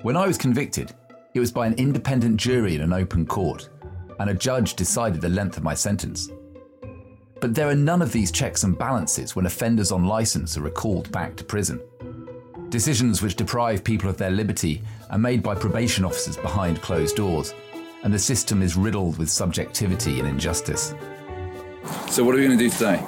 When 0.01 0.17
I 0.17 0.27
was 0.27 0.37
convicted, 0.37 0.93
it 1.33 1.39
was 1.39 1.51
by 1.51 1.67
an 1.67 1.73
independent 1.75 2.37
jury 2.37 2.75
in 2.75 2.81
an 2.81 2.93
open 2.93 3.25
court, 3.25 3.69
and 4.19 4.29
a 4.29 4.33
judge 4.33 4.75
decided 4.75 5.21
the 5.21 5.29
length 5.29 5.57
of 5.57 5.63
my 5.63 5.73
sentence. 5.73 6.29
But 7.41 7.53
there 7.53 7.69
are 7.69 7.75
none 7.75 8.01
of 8.01 8.11
these 8.11 8.31
checks 8.31 8.63
and 8.63 8.77
balances 8.77 9.35
when 9.35 9.45
offenders 9.45 9.91
on 9.91 10.05
license 10.05 10.57
are 10.57 10.61
recalled 10.61 11.11
back 11.11 11.35
to 11.35 11.43
prison. 11.43 11.81
Decisions 12.69 13.21
which 13.21 13.35
deprive 13.35 13.83
people 13.83 14.09
of 14.09 14.17
their 14.17 14.31
liberty 14.31 14.81
are 15.09 15.17
made 15.17 15.43
by 15.43 15.55
probation 15.55 16.05
officers 16.05 16.37
behind 16.37 16.81
closed 16.81 17.15
doors, 17.15 17.53
and 18.03 18.13
the 18.13 18.19
system 18.19 18.61
is 18.61 18.75
riddled 18.75 19.17
with 19.17 19.29
subjectivity 19.29 20.19
and 20.19 20.27
injustice. 20.27 20.93
So, 22.09 22.23
what 22.23 22.33
are 22.33 22.37
we 22.37 22.45
going 22.45 22.57
to 22.57 22.63
do 22.63 22.69
today? 22.69 23.03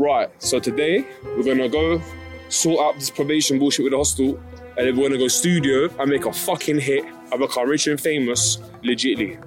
Right, 0.00 0.30
so 0.42 0.58
today 0.58 1.04
we're 1.36 1.42
gonna 1.42 1.68
go 1.68 2.00
sort 2.48 2.80
out 2.80 2.94
this 2.94 3.10
probation 3.10 3.58
bullshit 3.58 3.84
with 3.84 3.92
the 3.92 3.98
hostel, 3.98 4.40
and 4.78 4.86
then 4.86 4.96
we're 4.96 5.10
gonna 5.10 5.18
go 5.18 5.28
studio 5.28 5.90
and 5.98 6.10
make 6.10 6.24
a 6.24 6.32
fucking 6.32 6.80
hit 6.80 7.04
and 7.04 7.38
become 7.38 7.68
rich 7.68 7.86
and 7.86 8.00
famous 8.00 8.56
legitly. 8.82 9.38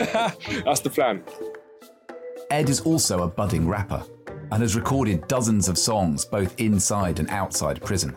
That's 0.64 0.80
the 0.80 0.90
plan. 0.90 1.22
Ed 2.50 2.70
is 2.70 2.80
also 2.80 3.22
a 3.22 3.28
budding 3.28 3.68
rapper 3.68 4.02
and 4.50 4.62
has 4.62 4.74
recorded 4.74 5.28
dozens 5.28 5.68
of 5.68 5.78
songs 5.78 6.24
both 6.24 6.60
inside 6.60 7.20
and 7.20 7.30
outside 7.30 7.80
prison. 7.80 8.16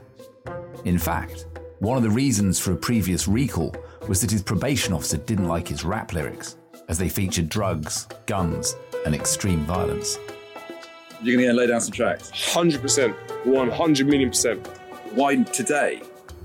In 0.86 0.98
fact, 0.98 1.46
one 1.78 1.96
of 1.96 2.02
the 2.02 2.10
reasons 2.10 2.60
for 2.60 2.72
a 2.72 2.76
previous 2.76 3.28
recall 3.28 3.76
was 4.08 4.20
that 4.22 4.32
his 4.32 4.42
probation 4.42 4.94
officer 4.94 5.18
didn't 5.18 5.48
like 5.48 5.68
his 5.68 5.86
rap 5.86 6.12
lyrics, 6.12 6.58
as 6.90 6.98
they 6.98 7.08
featured 7.08 7.50
drugs, 7.50 8.08
guns, 8.26 8.76
and 9.06 9.14
extreme 9.14 9.64
violence. 9.68 10.18
You're 11.22 11.38
going 11.38 11.48
to 11.50 11.54
lay 11.54 11.68
down 11.68 11.82
some 11.82 11.92
tracks. 11.94 12.32
100%, 12.32 13.46
100 13.46 14.08
million 14.08 14.30
percent. 14.30 14.66
Why 15.14 15.36
today? 15.44 16.02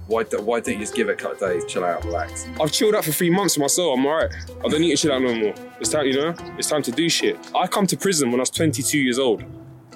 Why, 0.06 0.24
why 0.24 0.60
don't 0.60 0.74
you 0.74 0.80
just 0.80 0.94
give 0.94 1.08
it 1.08 1.12
a 1.12 1.16
couple 1.16 1.46
of 1.46 1.52
days, 1.52 1.64
chill 1.70 1.84
out, 1.84 2.04
relax? 2.04 2.46
I've 2.60 2.72
chilled 2.72 2.94
out 2.94 3.04
for 3.04 3.12
three 3.12 3.30
months 3.30 3.56
with 3.56 3.62
myself. 3.62 3.98
I'm 3.98 4.04
alright. 4.04 4.30
I 4.64 4.68
don't 4.68 4.80
need 4.80 4.90
to 4.90 4.96
chill 4.96 5.12
out 5.12 5.22
no 5.22 5.34
more. 5.34 5.54
It's 5.80 5.90
time, 5.90 6.06
you 6.06 6.14
know. 6.14 6.34
It's 6.58 6.68
time 6.68 6.82
to 6.82 6.92
do 6.92 7.08
shit. 7.08 7.38
I 7.54 7.66
come 7.66 7.86
to 7.86 7.96
prison 7.96 8.30
when 8.30 8.40
I 8.40 8.42
was 8.42 8.50
22 8.50 8.98
years 8.98 9.18
old. 9.18 9.44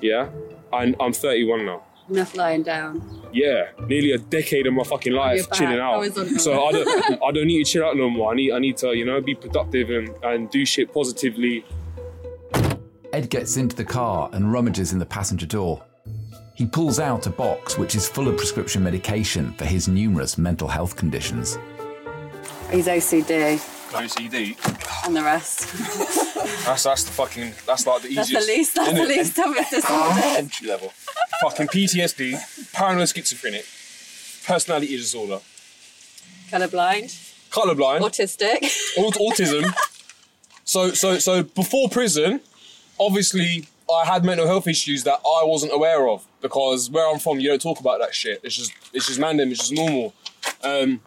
Yeah, 0.01 0.29
and 0.73 0.95
I'm 1.01 1.13
31 1.13 1.67
now. 1.67 1.83
Enough 2.09 2.37
lying 2.37 2.63
down. 2.63 3.03
Yeah, 3.33 3.67
nearly 3.89 4.13
a 4.13 4.19
decade 4.19 4.67
of 4.67 4.75
my 4.75 4.85
fucking 4.85 5.13
life 5.13 5.39
You're 5.39 5.47
back. 5.49 5.59
chilling 5.59 5.81
out. 5.81 6.03
I 6.03 6.09
So 6.37 6.67
I 6.67 6.73
don't, 6.73 7.23
I 7.23 7.33
don't 7.33 7.47
need 7.47 7.65
to 7.65 7.71
chill 7.73 7.85
out 7.85 7.97
no 7.97 8.09
more. 8.09 8.33
I 8.33 8.37
need, 8.37 8.53
I 8.53 8.59
need 8.61 8.77
to, 8.79 8.95
you 8.97 9.05
know, 9.05 9.21
be 9.21 9.35
productive 9.35 9.91
and, 9.91 10.11
and 10.23 10.51
do 10.51 10.65
shit 10.65 10.93
positively. 10.95 11.65
Ed 13.17 13.31
gets 13.31 13.57
into 13.57 13.75
the 13.75 13.85
car 13.85 14.29
and 14.35 14.53
rummages 14.53 14.93
in 14.93 14.99
the 14.99 15.07
passenger 15.07 15.47
door. 15.47 15.83
He 16.55 16.67
pulls 16.67 17.01
out 17.01 17.27
a 17.27 17.31
box 17.31 17.79
which 17.79 17.95
is 17.95 18.07
full 18.07 18.29
of 18.29 18.37
prescription 18.37 18.83
medication 18.83 19.53
for 19.53 19.65
his 19.65 19.89
numerous 19.89 20.37
mental 20.37 20.69
health 20.69 20.97
conditions. 20.97 21.59
He's 22.71 22.87
OCD 22.89 23.57
OCD. 23.93 25.07
and 25.07 25.17
the 25.17 25.23
rest. 25.23 25.61
That's 26.67 26.83
that's 26.83 27.05
the 27.05 27.13
fucking. 27.13 27.55
That's 27.67 27.87
like 27.87 28.03
the 28.03 28.15
That's 28.15 28.29
easiest. 28.29 28.47
the 28.47 28.53
least. 28.53 28.75
That's 28.75 28.93
the 28.93 28.99
innit? 29.01 29.09
least 29.09 29.39
of 29.39 29.57
his 29.57 29.71
disorder. 29.71 30.21
Entry 30.23 30.69
level. 30.69 30.93
Fucking 31.41 31.69
PTSD, 31.69 32.73
paranoid 32.75 33.09
schizophrenic, 33.09 33.65
personality 34.47 34.95
disorder, 34.95 35.39
Colorblind, 36.51 37.09
colorblind, 37.51 38.01
autistic. 38.03 38.59
aut- 38.99 39.15
autism. 39.15 39.73
So 40.69 40.91
so 40.91 41.19
so 41.21 41.45
before 41.45 41.89
prison, 41.89 42.41
obviously 42.99 43.67
I 43.93 44.05
had 44.05 44.25
mental 44.25 44.47
health 44.47 44.67
issues 44.67 45.05
that 45.05 45.21
I 45.25 45.45
wasn't 45.45 45.73
aware 45.73 46.09
of 46.09 46.27
because 46.41 46.91
where 46.91 47.09
I'm 47.09 47.19
from, 47.19 47.39
you 47.39 47.49
don't 47.49 47.63
talk 47.63 47.81
about 47.81 48.01
that 48.01 48.15
shit. 48.15 48.41
It's 48.43 48.57
just 48.57 48.73
it's 48.93 49.07
just 49.07 49.21
random. 49.21 49.51
It's 49.51 49.61
just 49.61 49.73
normal. 49.73 50.15
Um, 50.63 51.01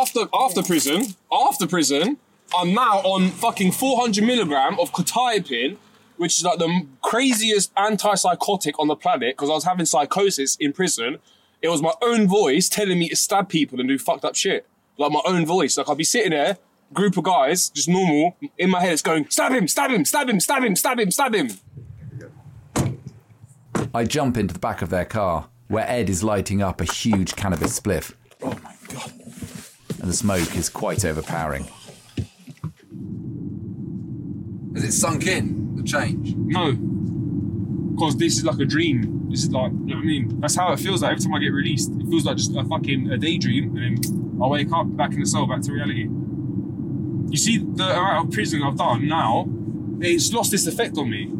after 0.00 0.20
after 0.32 0.62
prison, 0.62 1.14
after 1.30 1.66
prison, 1.66 2.18
I'm 2.56 2.72
now 2.72 2.98
on 3.00 3.30
fucking 3.30 3.72
400 3.72 4.24
milligram 4.24 4.78
of 4.80 4.92
quetiapine, 4.92 5.76
which 6.16 6.38
is 6.38 6.44
like 6.44 6.58
the 6.58 6.86
craziest 7.02 7.74
antipsychotic 7.74 8.72
on 8.78 8.88
the 8.88 8.96
planet 8.96 9.36
because 9.36 9.50
I 9.50 9.54
was 9.54 9.64
having 9.64 9.86
psychosis 9.86 10.56
in 10.56 10.72
prison. 10.72 11.18
It 11.60 11.68
was 11.68 11.82
my 11.82 11.92
own 12.00 12.28
voice 12.28 12.68
telling 12.68 12.98
me 12.98 13.08
to 13.08 13.16
stab 13.16 13.48
people 13.48 13.80
and 13.80 13.88
do 13.88 13.98
fucked 13.98 14.24
up 14.24 14.36
shit. 14.36 14.66
Like 14.96 15.12
my 15.12 15.22
own 15.26 15.44
voice. 15.44 15.76
Like 15.76 15.88
I'd 15.88 15.96
be 15.98 16.04
sitting 16.04 16.30
there, 16.30 16.56
group 16.92 17.16
of 17.16 17.24
guys, 17.24 17.68
just 17.70 17.88
normal. 17.88 18.36
In 18.56 18.70
my 18.70 18.80
head, 18.80 18.92
it's 18.92 19.02
going, 19.02 19.28
stab 19.30 19.52
him, 19.52 19.68
stab 19.68 19.90
him, 19.90 20.04
stab 20.04 20.28
him, 20.28 20.40
stab 20.40 20.62
him, 20.64 20.76
stab 20.76 20.98
him, 21.00 21.10
stab 21.10 21.34
him. 21.34 21.48
I 23.94 24.04
jump 24.04 24.36
into 24.36 24.52
the 24.54 24.60
back 24.60 24.82
of 24.82 24.90
their 24.90 25.04
car, 25.04 25.48
where 25.68 25.88
Ed 25.88 26.10
is 26.10 26.22
lighting 26.22 26.62
up 26.62 26.80
a 26.80 26.84
huge 26.84 27.36
cannabis 27.36 27.78
spliff, 27.78 28.14
Oh 28.42 28.50
my 28.62 28.74
god. 28.92 29.12
and 30.00 30.08
the 30.10 30.14
smoke 30.14 30.54
is 30.56 30.68
quite 30.68 31.04
overpowering. 31.04 31.66
Has 34.74 34.84
it 34.84 34.92
sunk 34.92 35.26
in, 35.26 35.74
the 35.76 35.82
change? 35.82 36.34
No. 36.36 36.72
Because 37.94 38.16
this 38.16 38.36
is 38.38 38.44
like 38.44 38.60
a 38.60 38.64
dream. 38.64 39.28
This 39.30 39.42
is 39.44 39.50
like, 39.50 39.72
you 39.72 39.78
know 39.78 39.96
what 39.96 40.02
I 40.02 40.06
mean? 40.06 40.40
That's 40.40 40.54
how 40.54 40.72
it 40.72 40.78
feels 40.78 41.02
like 41.02 41.12
every 41.12 41.24
time 41.24 41.34
I 41.34 41.40
get 41.40 41.48
released. 41.48 41.90
It 41.90 42.06
feels 42.08 42.24
like 42.24 42.36
just 42.36 42.54
a 42.54 42.62
fucking 42.64 43.10
a 43.10 43.18
daydream, 43.18 43.76
and 43.76 43.98
then 43.98 44.40
I 44.42 44.46
wake 44.46 44.70
up 44.72 44.96
back 44.96 45.14
in 45.14 45.20
the 45.20 45.26
cell, 45.26 45.46
back 45.48 45.62
to 45.62 45.72
reality. 45.72 46.08
You 47.30 47.36
see, 47.36 47.58
the 47.58 47.84
amount 47.84 48.28
of 48.28 48.32
prison 48.32 48.62
I've 48.62 48.76
done 48.76 49.06
now, 49.06 49.46
it's 50.00 50.32
lost 50.32 50.54
its 50.54 50.66
effect 50.66 50.96
on 50.96 51.10
me. 51.10 51.30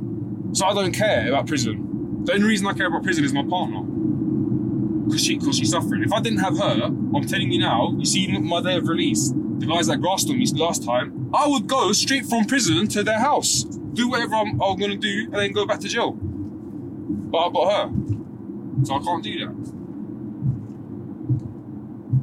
So 0.52 0.66
I 0.66 0.75
don't 0.75 0.92
care 0.92 1.28
about 1.28 1.47
prison. 1.47 2.25
The 2.25 2.35
only 2.35 2.47
reason 2.47 2.66
I 2.66 2.73
care 2.75 2.88
about 2.88 3.02
prison 3.02 3.25
is 3.25 3.33
my 3.33 3.45
partner. 3.45 3.83
Because 5.07 5.25
she, 5.25 5.38
cause 5.38 5.57
she's 5.57 5.71
suffering. 5.71 6.02
If 6.02 6.12
I 6.12 6.21
didn't 6.21 6.40
have 6.40 6.59
her, 6.59 6.85
I'm 6.85 7.26
telling 7.26 7.50
you 7.50 7.59
now, 7.59 7.95
you 7.97 8.04
see 8.04 8.37
my 8.38 8.61
day 8.61 8.76
of 8.76 8.87
release, 8.87 9.30
the 9.30 9.66
guys 9.66 9.87
that 9.87 10.00
grassed 10.02 10.28
on 10.28 10.38
me 10.38 10.47
last 10.54 10.85
time, 10.85 11.30
I 11.35 11.47
would 11.47 11.66
go 11.66 11.92
straight 11.92 12.26
from 12.26 12.45
prison 12.45 12.87
to 12.88 13.02
their 13.02 13.18
house, 13.18 13.64
do 13.64 14.09
whatever 14.09 14.35
I'm, 14.35 14.61
I'm 14.61 14.78
going 14.78 14.90
to 14.90 14.97
do, 14.97 15.25
and 15.25 15.35
then 15.35 15.52
go 15.52 15.66
back 15.66 15.80
to 15.80 15.88
jail. 15.88 16.12
But 16.12 17.38
I've 17.38 17.52
got 17.52 17.73
her. 17.73 17.92
So 18.85 18.95
I 18.95 18.99
can't 18.99 19.25
do 19.25 19.38
that. 19.40 19.54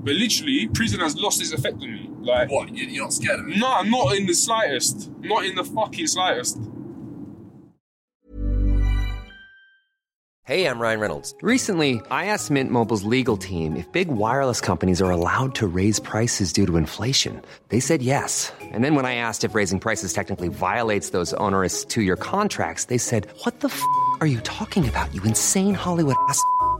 But 0.05 0.13
literally, 0.13 0.67
prison 0.67 0.99
has 0.99 1.17
lost 1.17 1.41
its 1.41 1.51
effect 1.51 1.81
on 1.81 1.91
me. 1.91 2.09
Like, 2.25 2.49
What? 2.51 2.75
you- 2.75 2.87
You're 2.87 3.03
not 3.03 3.13
scared 3.13 3.39
of 3.39 3.47
it? 3.47 3.57
no, 3.57 3.81
not 3.83 4.15
in 4.15 4.25
the 4.25 4.33
slightest. 4.33 5.09
Not 5.21 5.45
in 5.45 5.55
the 5.55 5.63
fucking 5.63 6.07
slightest. 6.07 6.57
Hey, 10.47 10.67
I'm 10.67 10.77
Ryan 10.79 10.99
Reynolds. 10.99 11.33
Recently, 11.41 12.01
I 12.11 12.25
asked 12.25 12.51
Mint 12.51 12.69
Mobile's 12.69 13.03
legal 13.03 13.35
team 13.35 13.75
if 13.75 13.91
big 13.91 14.09
wireless 14.09 14.61
companies 14.61 15.01
are 15.01 15.09
allowed 15.09 15.55
to 15.55 15.65
raise 15.65 15.99
prices 15.99 16.53
due 16.53 16.67
to 16.67 16.77
inflation. 16.77 17.41
They 17.69 17.79
said 17.79 18.03
yes. 18.03 18.51
And 18.61 18.83
then 18.83 18.93
when 18.93 19.05
I 19.07 19.15
asked 19.15 19.43
if 19.43 19.55
raising 19.55 19.79
prices 19.79 20.13
technically 20.13 20.49
violates 20.49 21.09
those 21.09 21.33
onerous 21.35 21.83
two 21.83 22.03
year 22.03 22.15
contracts, 22.15 22.85
they 22.85 22.99
said, 22.99 23.25
What 23.43 23.59
the 23.61 23.69
f 23.69 23.81
are 24.21 24.27
you 24.27 24.39
talking 24.41 24.87
about, 24.87 25.13
you 25.15 25.21
insane 25.23 25.73
Hollywood 25.73 26.15
ass? 26.29 26.39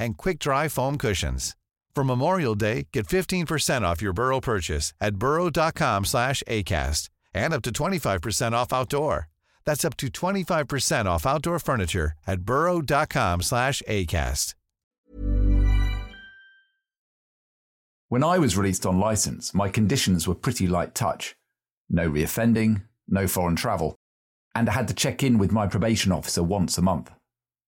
and 0.00 0.18
quick-dry 0.18 0.66
foam 0.66 0.98
cushions. 0.98 1.54
For 1.94 2.02
Memorial 2.02 2.56
Day, 2.56 2.88
get 2.92 3.06
15% 3.06 3.82
off 3.82 4.02
your 4.02 4.12
Burrow 4.12 4.40
purchase 4.40 4.92
at 5.00 5.14
burrow.com/acast 5.16 7.08
and 7.34 7.54
up 7.54 7.62
to 7.62 7.70
25% 7.70 8.54
off 8.54 8.72
outdoor. 8.72 9.28
That's 9.64 9.84
up 9.84 9.96
to 9.98 10.08
25% 10.08 11.06
off 11.06 11.26
outdoor 11.26 11.58
furniture 11.58 12.14
at 12.26 12.40
burrow.com/acast. 12.40 14.54
When 18.08 18.24
I 18.24 18.38
was 18.38 18.56
released 18.56 18.86
on 18.86 18.98
license, 18.98 19.54
my 19.54 19.68
conditions 19.68 20.26
were 20.26 20.34
pretty 20.34 20.66
light 20.66 20.96
touch. 20.96 21.36
No 21.88 22.10
reoffending, 22.10 22.86
no 23.06 23.28
foreign 23.28 23.54
travel, 23.54 23.94
and 24.52 24.68
I 24.68 24.72
had 24.72 24.88
to 24.88 24.94
check 24.94 25.22
in 25.22 25.38
with 25.38 25.52
my 25.52 25.68
probation 25.68 26.10
officer 26.10 26.42
once 26.42 26.76
a 26.76 26.82
month. 26.82 27.12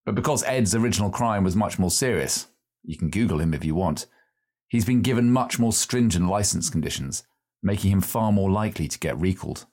But 0.04 0.14
because 0.14 0.42
Ed's 0.44 0.74
original 0.74 1.10
crime 1.10 1.44
was 1.44 1.56
much 1.56 1.78
more 1.78 1.90
serious, 1.90 2.48
you 2.84 2.96
can 2.96 3.10
Google 3.10 3.40
him 3.40 3.54
if 3.54 3.64
you 3.64 3.74
want, 3.74 4.06
He's 4.72 4.86
been 4.86 5.02
given 5.02 5.30
much 5.30 5.58
more 5.58 5.74
stringent 5.74 6.28
license 6.28 6.70
conditions, 6.70 7.24
making 7.62 7.90
him 7.90 8.00
far 8.00 8.32
more 8.32 8.50
likely 8.50 8.88
to 8.88 8.98
get 8.98 9.20
recalled. 9.20 9.66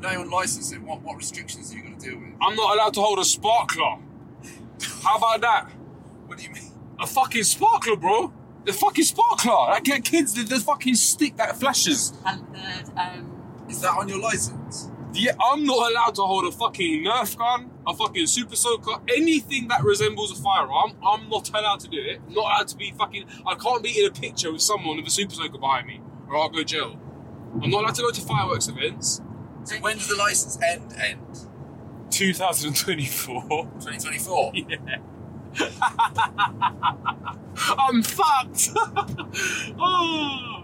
No, 0.00 0.08
on 0.08 0.30
licensing, 0.30 0.86
what, 0.86 1.02
what 1.02 1.16
restrictions 1.16 1.72
are 1.72 1.78
you 1.78 1.82
going 1.82 1.98
to 1.98 2.10
deal 2.10 2.16
with? 2.16 2.28
I'm 2.40 2.54
not 2.54 2.76
allowed 2.76 2.94
to 2.94 3.00
hold 3.00 3.18
a 3.18 3.24
sparkler. 3.24 3.98
How 5.02 5.16
about 5.16 5.40
that? 5.40 5.68
What 6.26 6.38
do 6.38 6.44
you 6.44 6.50
mean? 6.50 6.70
A 7.00 7.08
fucking 7.08 7.42
sparkler, 7.42 7.96
bro. 7.96 8.32
The 8.64 8.72
fucking 8.72 9.02
sparkler. 9.02 9.52
I 9.52 9.80
get 9.80 10.04
kids 10.04 10.34
the, 10.34 10.44
the 10.44 10.60
fucking 10.60 10.94
stick 10.94 11.36
that 11.38 11.56
flashes. 11.56 12.12
And 12.24 12.46
the, 12.54 13.02
um, 13.02 13.66
Is 13.68 13.80
that 13.80 13.98
on 13.98 14.08
your 14.08 14.20
license? 14.20 14.90
Yeah, 15.16 15.32
I'm 15.42 15.64
not 15.64 15.90
allowed 15.90 16.14
to 16.16 16.22
hold 16.22 16.44
a 16.46 16.52
fucking 16.52 17.04
Nerf 17.04 17.36
gun, 17.38 17.70
a 17.86 17.94
fucking 17.94 18.26
Super 18.26 18.54
Soaker, 18.54 19.00
anything 19.08 19.68
that 19.68 19.82
resembles 19.82 20.38
a 20.38 20.42
firearm. 20.42 20.92
I'm 21.04 21.28
not 21.30 21.48
allowed 21.50 21.80
to 21.80 21.88
do 21.88 21.98
it. 21.98 22.20
Not 22.28 22.44
allowed 22.44 22.68
to 22.68 22.76
be 22.76 22.92
fucking. 22.92 23.24
I 23.46 23.54
can't 23.54 23.82
be 23.82 23.98
in 23.98 24.06
a 24.06 24.10
picture 24.12 24.52
with 24.52 24.60
someone 24.62 24.96
with 24.96 25.06
a 25.06 25.10
Super 25.10 25.34
Soaker 25.34 25.58
behind 25.58 25.86
me, 25.86 26.00
or 26.28 26.36
I'll 26.36 26.50
go 26.50 26.62
jail. 26.62 27.00
I'm 27.62 27.70
not 27.70 27.84
allowed 27.84 27.94
to 27.94 28.02
go 28.02 28.10
to 28.10 28.20
fireworks 28.20 28.68
events. 28.68 29.22
So 29.64 29.76
when 29.76 29.96
does 29.96 30.08
the 30.08 30.16
license 30.16 30.58
end? 30.62 30.92
End 30.98 31.46
2024. 32.10 33.42
2024. 33.80 34.52
Yeah. 34.68 34.76
I'm 37.78 38.02
fucked. 38.02 38.68
oh. 39.80 40.55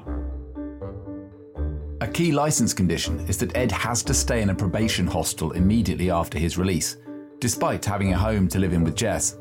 A 2.12 2.14
key 2.14 2.30
license 2.30 2.74
condition 2.74 3.20
is 3.20 3.38
that 3.38 3.56
Ed 3.56 3.72
has 3.72 4.02
to 4.02 4.12
stay 4.12 4.42
in 4.42 4.50
a 4.50 4.54
probation 4.54 5.06
hostel 5.06 5.52
immediately 5.52 6.10
after 6.10 6.38
his 6.38 6.58
release, 6.58 6.98
despite 7.38 7.82
having 7.86 8.12
a 8.12 8.18
home 8.18 8.48
to 8.48 8.58
live 8.58 8.74
in 8.74 8.84
with 8.84 8.94
Jess. 8.94 9.38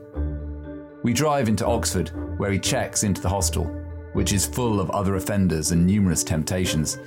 We 1.04 1.12
drive 1.12 1.50
into 1.50 1.66
Oxford, 1.66 2.14
where 2.40 2.50
he 2.50 2.60
checks 2.60 3.04
into 3.04 3.20
the 3.20 3.28
hostel, 3.28 3.66
which 4.14 4.32
is 4.32 4.46
full 4.46 4.80
of 4.80 4.90
other 4.92 5.18
offenders 5.18 5.72
and 5.72 5.86
numerous 5.86 6.24
temptations. 6.24 6.98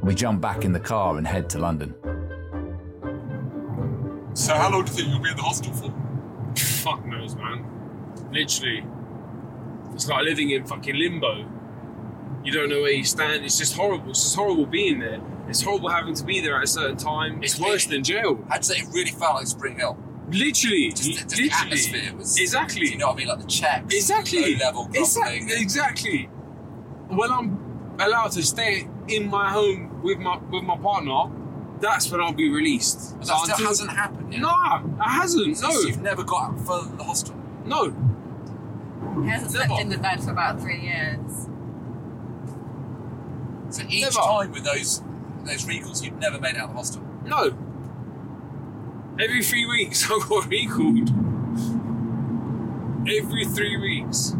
We 0.00 0.14
jump 0.14 0.40
back 0.40 0.64
in 0.64 0.70
the 0.70 0.78
car 0.78 1.18
and 1.18 1.26
head 1.26 1.50
to 1.50 1.58
London. 1.58 1.92
So 4.34 4.54
how 4.54 4.70
long 4.70 4.84
do 4.84 4.92
you 4.92 4.96
think 4.96 5.08
you'll 5.08 5.24
be 5.24 5.30
in 5.30 5.36
the 5.36 5.42
hostel 5.42 5.72
for? 5.72 5.92
Fuck 6.54 7.04
knows, 7.04 7.34
man. 7.34 7.66
Literally. 8.30 8.84
It's 9.92 10.06
like 10.06 10.22
living 10.22 10.50
in 10.50 10.64
fucking 10.64 10.94
limbo. 10.94 11.59
You 12.44 12.52
don't 12.52 12.68
know 12.70 12.80
where 12.82 12.90
you 12.92 13.04
stand. 13.04 13.44
It's 13.44 13.58
just 13.58 13.76
horrible. 13.76 14.10
It's 14.10 14.22
just 14.22 14.34
horrible 14.36 14.66
being 14.66 14.98
there. 14.98 15.20
It's 15.48 15.62
horrible 15.62 15.90
having 15.90 16.14
to 16.14 16.24
be 16.24 16.40
there 16.40 16.56
at 16.56 16.64
a 16.64 16.66
certain 16.66 16.96
time. 16.96 17.42
It's, 17.42 17.54
It's 17.54 17.60
worse 17.60 17.86
really- 17.86 17.96
than 17.98 18.04
jail. 18.04 18.44
I'd 18.50 18.64
say 18.64 18.76
it 18.78 18.86
really 18.92 19.10
felt 19.10 19.34
like 19.34 19.46
Spring 19.46 19.76
Hill. 19.78 19.98
Literally. 20.30 20.90
Just, 20.90 21.02
the- 21.02 21.12
just 21.12 21.30
literally. 21.36 21.48
the 21.48 21.54
atmosphere 21.54 22.16
was. 22.16 22.38
Exactly. 22.40 22.86
Do 22.86 22.92
you 22.92 22.98
know 22.98 23.06
what 23.08 23.14
I 23.14 23.18
mean? 23.18 23.28
Like 23.28 23.40
the 23.40 23.46
checks. 23.46 23.94
Exactly. 23.94 24.54
Low 24.56 24.64
level 24.64 24.88
Exactly. 24.94 25.52
Exactly. 25.60 26.24
When 27.08 27.30
I'm 27.30 27.96
allowed 27.98 28.30
to 28.32 28.42
stay 28.42 28.88
in 29.08 29.28
my 29.28 29.50
home 29.50 30.00
with 30.02 30.18
my 30.18 30.38
with 30.38 30.62
my 30.62 30.76
partner, 30.78 31.24
that's 31.80 32.10
when 32.10 32.20
I'll 32.20 32.32
be 32.32 32.48
released. 32.48 33.18
But 33.18 33.26
So 33.26 33.32
that 33.46 33.56
still 33.56 33.66
hasn't 33.66 33.90
happened 33.90 34.32
yet. 34.32 34.42
Nah, 34.42 34.82
it 34.84 35.08
hasn't. 35.08 35.56
So 35.58 35.68
No, 35.68 35.80
You've 35.80 36.00
never 36.00 36.22
got 36.22 36.52
out 36.52 36.60
further 36.60 36.86
than 36.88 36.96
the 36.96 37.04
hostel. 37.04 37.34
no. 37.66 37.90
he 39.22 39.28
hasn't 39.28 39.52
Never. 39.52 39.66
slept 39.66 39.80
in 39.80 39.88
the 39.88 39.98
bed 39.98 40.22
for 40.22 40.30
about 40.30 40.60
three 40.60 40.80
years. 40.80 41.48
So 43.70 43.82
each 43.88 44.02
Never. 44.02 44.14
time 44.14 44.52
with 44.52 44.64
those 44.64 45.02
those 45.44 45.66
recalls, 45.66 46.04
you've 46.04 46.18
never 46.18 46.38
made 46.38 46.56
it 46.56 46.58
out 46.58 46.64
of 46.64 46.70
the 46.70 46.76
hostel. 46.76 47.02
No. 47.24 47.56
Every 49.18 49.42
three 49.42 49.66
weeks 49.66 50.04
I 50.10 50.18
got 50.28 50.46
recalled. 50.48 51.08
Every 53.08 53.46
three 53.46 53.76
weeks. 53.78 54.34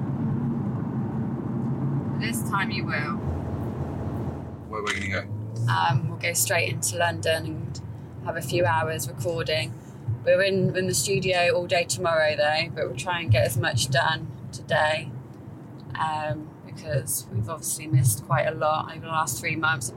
This 2.21 2.43
time 2.51 2.71
you 2.71 2.85
will. 2.85 3.17
Where 4.69 4.81
are 4.81 4.85
we 4.85 4.91
going 4.91 5.03
to 5.03 5.09
go? 5.09 5.73
Um, 5.73 6.09
we'll 6.09 6.19
go 6.19 6.33
straight 6.35 6.71
into 6.73 6.97
London 6.97 7.47
and 7.47 7.81
have 8.27 8.37
a 8.37 8.43
few 8.43 8.67
hours 8.67 9.09
recording. 9.09 9.73
We're 10.25 10.43
in, 10.43 10.77
in 10.77 10.87
the 10.87 10.95
studio 10.95 11.51
all 11.55 11.67
day 11.67 11.85
tomorrow 11.85 12.37
though, 12.37 12.69
but 12.75 12.89
we'll 12.89 12.97
try 12.97 13.21
and 13.21 13.31
get 13.31 13.47
as 13.47 13.57
much 13.57 13.89
done 13.91 14.29
today 14.53 15.11
um, 15.99 16.50
because 16.83 17.27
we've 17.33 17.49
obviously 17.49 17.87
missed 17.87 18.25
quite 18.27 18.47
a 18.47 18.53
lot 18.55 18.91
over 18.91 19.01
the 19.01 19.07
last 19.07 19.41
three 19.41 19.57
months. 19.57 19.93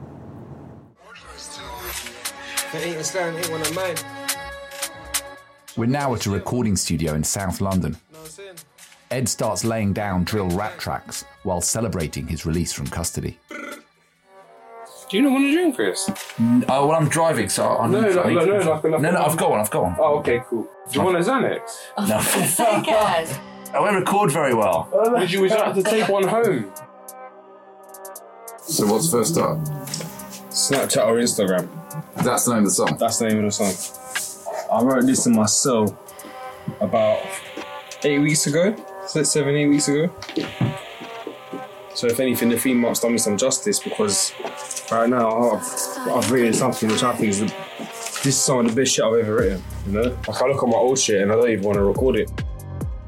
We're 5.76 5.86
now 5.86 6.14
at 6.14 6.26
a 6.26 6.30
recording 6.30 6.76
studio 6.76 7.14
in 7.14 7.24
South 7.24 7.60
London. 7.60 7.96
Ed 9.10 9.28
starts 9.28 9.64
laying 9.64 9.92
down 9.92 10.24
drill 10.24 10.48
rap 10.50 10.78
tracks 10.78 11.24
while 11.44 11.60
celebrating 11.60 12.26
his 12.26 12.44
release 12.46 12.72
from 12.72 12.86
custody. 12.86 13.38
Do 13.50 15.18
you 15.18 15.22
not 15.22 15.32
want 15.32 15.44
to 15.44 15.52
drink, 15.52 15.76
Chris? 15.76 16.10
Oh, 16.68 16.86
well, 16.88 16.92
I'm 16.92 17.08
driving, 17.08 17.48
so 17.48 17.68
I'm 17.68 17.92
No, 17.92 18.00
no, 18.00 18.08
no, 18.08 18.12
no, 18.12 18.70
like 18.70 18.84
a- 18.84 18.88
no, 18.88 18.98
no, 18.98 19.22
I've 19.24 19.36
got 19.36 19.50
one, 19.50 19.60
I've 19.60 19.70
got 19.70 19.82
one. 19.82 19.96
Oh, 19.98 20.18
okay, 20.18 20.40
cool. 20.48 20.66
Do 20.90 20.98
you 20.98 21.04
want 21.04 21.16
a 21.16 21.20
Xanax? 21.20 21.70
No. 23.38 23.50
Oh, 23.74 23.78
so 23.78 23.82
good. 23.82 23.88
I 23.88 23.92
won't 23.92 23.96
record 24.06 24.32
very 24.32 24.54
well. 24.54 24.88
Would 24.92 25.30
you, 25.30 25.40
would 25.42 25.50
you 25.50 25.56
like 25.56 25.74
to 25.74 25.82
take 25.82 26.08
one 26.08 26.26
home? 26.26 26.72
So 28.62 28.86
what's 28.86 29.10
first 29.10 29.36
up? 29.38 29.58
Snapchat 30.50 31.06
or 31.06 31.16
Instagram. 31.16 31.68
That's 32.24 32.44
the 32.44 32.52
name 32.54 32.60
of 32.60 32.64
the 32.66 32.70
song. 32.70 32.96
That's 32.98 33.18
the 33.18 33.28
name 33.28 33.38
of 33.38 33.44
the 33.44 33.50
song. 33.50 33.74
I 34.72 34.82
wrote 34.82 35.04
this 35.04 35.26
in 35.26 35.34
my 35.34 35.46
cell 35.46 35.96
about 36.80 37.20
eight 38.04 38.20
weeks 38.20 38.46
ago. 38.46 38.74
Se- 39.06 39.24
Seven, 39.24 39.54
eight 39.54 39.68
weeks 39.68 39.88
ago. 39.88 40.10
So 41.94 42.06
if 42.08 42.18
anything, 42.18 42.48
the 42.48 42.58
theme 42.58 42.78
mark's 42.80 43.00
done 43.00 43.12
me 43.12 43.18
some 43.18 43.36
justice 43.36 43.78
because 43.78 44.32
right 44.90 45.08
now 45.08 45.52
I've, 45.52 46.08
I've 46.08 46.30
written 46.30 46.52
something 46.52 46.88
which 46.88 47.02
I 47.02 47.14
think 47.14 47.30
is 47.30 47.40
the, 47.40 47.46
this 48.24 48.26
is 48.26 48.42
some 48.42 48.60
of 48.60 48.66
the 48.74 48.80
best 48.80 48.94
shit 48.94 49.04
I've 49.04 49.14
ever 49.14 49.36
written. 49.36 49.62
You 49.86 49.92
know, 49.92 50.02
like 50.26 50.42
I 50.42 50.46
look 50.46 50.62
at 50.62 50.68
my 50.68 50.76
old 50.76 50.98
shit 50.98 51.20
and 51.22 51.30
I 51.30 51.36
don't 51.36 51.50
even 51.50 51.64
want 51.64 51.76
to 51.76 51.84
record 51.84 52.16
it. 52.16 52.30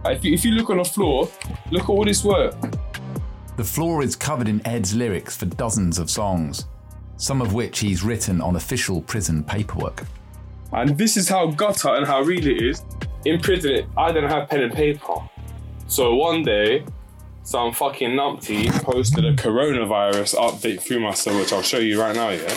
Uh, 0.07 0.11
if 0.11 0.25
you, 0.25 0.33
if 0.33 0.45
you 0.45 0.53
look 0.53 0.71
on 0.71 0.77
the 0.77 0.85
floor, 0.85 1.29
look 1.73 1.83
at 1.83 1.89
all 1.89 2.05
this 2.05 2.23
work. 2.23 2.55
The 3.57 3.65
floor 3.65 4.05
is 4.05 4.15
covered 4.15 4.47
in 4.47 4.65
Ed's 4.65 4.95
lyrics 4.95 5.37
for 5.37 5.47
dozens 5.47 5.99
of 5.99 6.09
songs, 6.11 6.67
some 7.17 7.43
of 7.43 7.55
which 7.55 7.81
he's 7.81 8.05
written 8.05 8.41
on 8.41 8.55
official 8.55 9.03
prison 9.03 9.43
paperwork. 9.43 10.05
And 10.73 10.97
this 10.97 11.17
is 11.17 11.29
how 11.29 11.49
gutter 11.49 11.89
and 11.89 12.07
how 12.07 12.21
real 12.23 12.47
it 12.47 12.63
is. 12.63 12.85
In 13.25 13.41
prison, 13.41 13.91
I 13.97 14.13
didn't 14.13 14.31
have 14.31 14.49
pen 14.49 14.61
and 14.61 14.73
paper. 14.73 15.17
So 15.89 16.15
one 16.15 16.45
day, 16.45 16.85
some 17.43 17.73
fucking 17.73 18.11
numpty 18.11 18.71
posted 18.85 19.25
a 19.25 19.35
coronavirus 19.35 20.37
update 20.37 20.81
through 20.83 21.01
my 21.01 21.15
cell, 21.15 21.37
which 21.37 21.53
I'll 21.53 21.63
show 21.63 21.79
you 21.79 22.01
right 22.01 22.15
now, 22.15 22.29
yeah? 22.29 22.57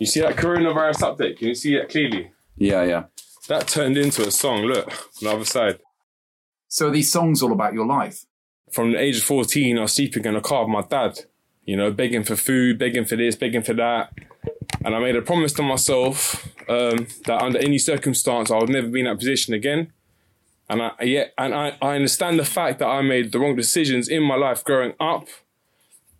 You 0.00 0.06
see 0.06 0.22
that 0.22 0.34
coronavirus 0.34 1.02
update? 1.02 1.38
Can 1.38 1.48
you 1.48 1.54
see 1.54 1.76
that 1.76 1.88
clearly? 1.88 2.32
Yeah, 2.56 2.82
yeah. 2.82 3.04
That 3.46 3.68
turned 3.68 3.96
into 3.96 4.26
a 4.26 4.32
song, 4.32 4.62
look, 4.62 4.88
on 4.88 4.94
the 5.22 5.30
other 5.30 5.44
side. 5.44 5.78
So 6.68 6.90
these 6.90 7.10
songs 7.10 7.42
all 7.42 7.52
about 7.52 7.72
your 7.72 7.86
life? 7.86 8.26
From 8.70 8.92
the 8.92 8.98
age 8.98 9.16
of 9.16 9.24
14, 9.24 9.78
I 9.78 9.82
was 9.82 9.94
sleeping 9.94 10.26
in 10.26 10.36
a 10.36 10.42
car 10.42 10.64
with 10.64 10.70
my 10.70 10.82
dad, 10.82 11.20
you 11.64 11.76
know, 11.76 11.90
begging 11.90 12.24
for 12.24 12.36
food, 12.36 12.78
begging 12.78 13.06
for 13.06 13.16
this, 13.16 13.34
begging 13.34 13.62
for 13.62 13.72
that. 13.74 14.12
And 14.84 14.94
I 14.94 15.00
made 15.00 15.16
a 15.16 15.22
promise 15.22 15.54
to 15.54 15.62
myself 15.62 16.46
um, 16.68 17.06
that 17.24 17.42
under 17.42 17.58
any 17.58 17.78
circumstance, 17.78 18.50
I 18.50 18.58
would 18.58 18.68
never 18.68 18.86
be 18.86 19.00
in 19.00 19.06
that 19.06 19.18
position 19.18 19.54
again. 19.54 19.92
And 20.68 20.82
I, 20.82 20.92
yeah, 21.00 21.24
and 21.38 21.54
I, 21.54 21.78
I 21.80 21.96
understand 21.96 22.38
the 22.38 22.44
fact 22.44 22.78
that 22.80 22.86
I 22.86 23.00
made 23.00 23.32
the 23.32 23.38
wrong 23.38 23.56
decisions 23.56 24.08
in 24.08 24.22
my 24.22 24.36
life 24.36 24.62
growing 24.62 24.92
up. 25.00 25.26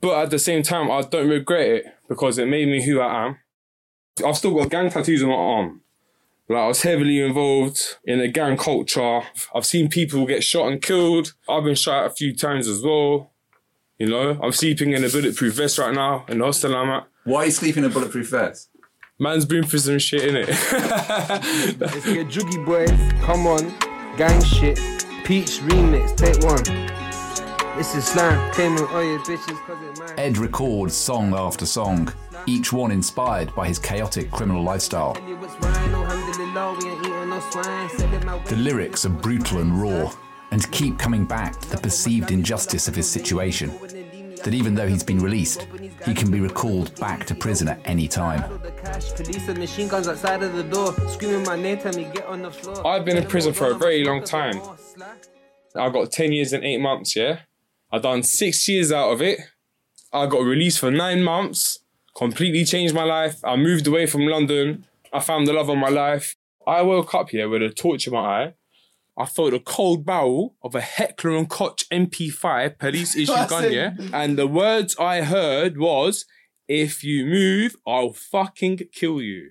But 0.01 0.23
at 0.23 0.31
the 0.31 0.39
same 0.39 0.63
time, 0.63 0.91
I 0.91 1.03
don't 1.03 1.29
regret 1.29 1.69
it 1.69 1.85
because 2.09 2.39
it 2.39 2.49
made 2.49 2.69
me 2.69 2.83
who 2.83 3.01
I 3.01 3.27
am. 3.27 3.39
I've 4.25 4.37
still 4.39 4.55
got 4.55 4.71
gang 4.71 4.89
tattoos 4.91 5.23
on 5.23 5.29
my 5.29 5.35
arm. 5.35 5.83
Like 6.49 6.61
I 6.61 6.67
was 6.69 6.83
heavily 6.83 7.21
involved 7.21 7.81
in 8.05 8.21
the 8.21 8.29
gang 8.29 8.57
culture. 8.57 9.21
I've 9.55 9.67
seen 9.67 9.89
people 9.89 10.25
get 10.27 10.43
shot 10.43 10.73
and 10.73 10.81
killed. 10.81 11.35
I've 11.49 11.65
been 11.65 11.75
shot 11.75 12.07
a 12.07 12.11
few 12.11 12.35
times 12.35 12.67
as 12.69 12.83
well. 12.83 13.33
You 13.99 14.09
know, 14.09 14.39
I'm 14.43 14.53
sleeping 14.53 14.93
in 14.93 15.05
a 15.05 15.09
bulletproof 15.09 15.55
vest 15.55 15.79
right 15.79 15.93
now 15.93 16.25
in 16.29 16.39
the 16.39 16.45
hostel 16.45 16.75
I'm 16.75 16.89
at. 16.89 17.07
Why 17.25 17.43
are 17.43 17.45
you 17.47 17.51
sleeping 17.51 17.85
in 17.85 17.91
a 17.91 17.93
bulletproof 17.93 18.31
vest? 18.31 18.71
Man's 19.19 19.45
been 19.45 19.65
through 19.65 19.81
some 19.81 19.99
shit 19.99 20.25
in 20.25 20.37
it. 20.37 20.49
Let's 20.49 22.07
get 22.07 22.29
juggy 22.29 22.65
boys, 22.65 22.91
come 23.25 23.47
on, 23.47 23.75
gang 24.17 24.43
shit, 24.45 24.77
peach 25.25 25.59
remix, 25.59 26.17
take 26.17 26.43
one. 26.45 26.98
This 27.79 27.95
is 27.95 28.05
slang, 28.07 28.53
claiming 28.53 28.85
all 28.87 29.05
your 29.05 29.21
bitches 29.21 29.57
cause 29.65 29.81
it 29.81 29.99
mine. 30.01 30.19
Ed 30.19 30.37
records 30.37 30.97
song 30.97 31.33
after 31.33 31.65
song, 31.65 32.13
each 32.45 32.73
one 32.73 32.91
inspired 32.91 33.55
by 33.55 33.69
his 33.69 33.79
chaotic 33.79 34.33
criminal 34.33 34.65
lifestyle. 34.65 35.15
The 38.45 38.57
lyrics 38.57 39.07
are 39.07 39.11
brutal 39.11 39.61
and 39.61 39.81
raw, 39.81 40.13
and 40.51 40.69
keep 40.73 40.99
coming 40.99 41.25
back 41.25 41.61
to 41.61 41.71
the 41.71 41.77
perceived 41.79 42.33
injustice 42.33 42.89
of 42.89 42.97
his 42.97 43.09
situation. 43.09 43.71
That 44.43 44.55
even 44.55 44.75
though 44.75 44.89
he's 44.89 45.05
been 45.05 45.21
released, 45.21 45.69
he 46.05 46.15
can 46.15 46.33
be 46.33 46.41
recalled 46.41 46.99
back 46.99 47.27
to 47.27 47.35
prison 47.37 47.69
at 47.69 47.81
any 47.85 48.09
time. 48.09 48.43
Police 49.15 49.47
and 49.49 49.59
machine 49.59 49.87
guns 49.87 50.09
outside 50.09 50.43
of 50.43 50.53
the 50.55 50.65
door, 50.65 50.95
screaming 51.09 51.45
my 51.45 51.55
name, 51.55 51.79
tell 51.79 51.95
me 51.95 52.09
get 52.13 52.27
on 52.27 52.43
the 52.43 52.51
floor. 52.51 52.85
I've 52.85 53.05
been 53.05 53.17
in 53.17 53.27
prison 53.27 53.53
for 53.53 53.71
a 53.71 53.75
very 53.75 54.03
long 54.03 54.25
time. 54.25 54.61
I've 55.77 55.93
got 55.93 56.11
10 56.11 56.33
years 56.33 56.53
and 56.53 56.65
8 56.65 56.79
months, 56.79 57.15
yeah? 57.15 57.43
I 57.91 57.99
done 57.99 58.23
six 58.23 58.69
years 58.69 58.93
out 58.93 59.11
of 59.13 59.23
it. 59.23 59.39
I 60.13 60.27
got 60.27 60.41
released 60.43 60.79
for 60.81 60.91
nine 60.91 61.23
months. 61.23 61.81
Completely 62.17 62.65
changed 62.65 62.95
my 62.95 63.05
life. 63.05 63.37
I 63.45 63.57
moved 63.57 63.87
away 63.87 64.07
from 64.07 64.27
London. 64.27 64.85
I 65.13 65.21
found 65.21 65.47
the 65.47 65.53
love 65.53 65.69
of 65.69 65.79
my 65.79 65.89
life. 65.89 66.35
I 66.67 66.83
woke 66.83 67.15
up 67.15 67.31
here 67.31 67.49
with 67.49 67.63
a 67.63 67.71
torch 67.71 68.07
in 68.07 68.13
my 68.13 68.43
eye. 68.45 68.55
I 69.17 69.25
felt 69.25 69.51
the 69.53 69.59
cold 69.61 70.05
barrel 70.05 70.55
of 70.63 70.75
a 70.75 70.81
Heckler 70.81 71.37
and 71.37 71.49
Koch 71.49 71.85
MP5 71.91 72.79
police 72.79 73.17
issue 73.23 73.33
gun, 73.49 73.73
yeah. 73.73 73.95
And 74.13 74.39
the 74.39 74.47
words 74.47 74.97
I 74.99 75.23
heard 75.23 75.79
was, 75.79 76.25
"If 76.69 77.03
you 77.03 77.25
move, 77.27 77.75
I'll 77.87 78.13
fucking 78.13 78.81
kill 78.93 79.21
you." 79.21 79.51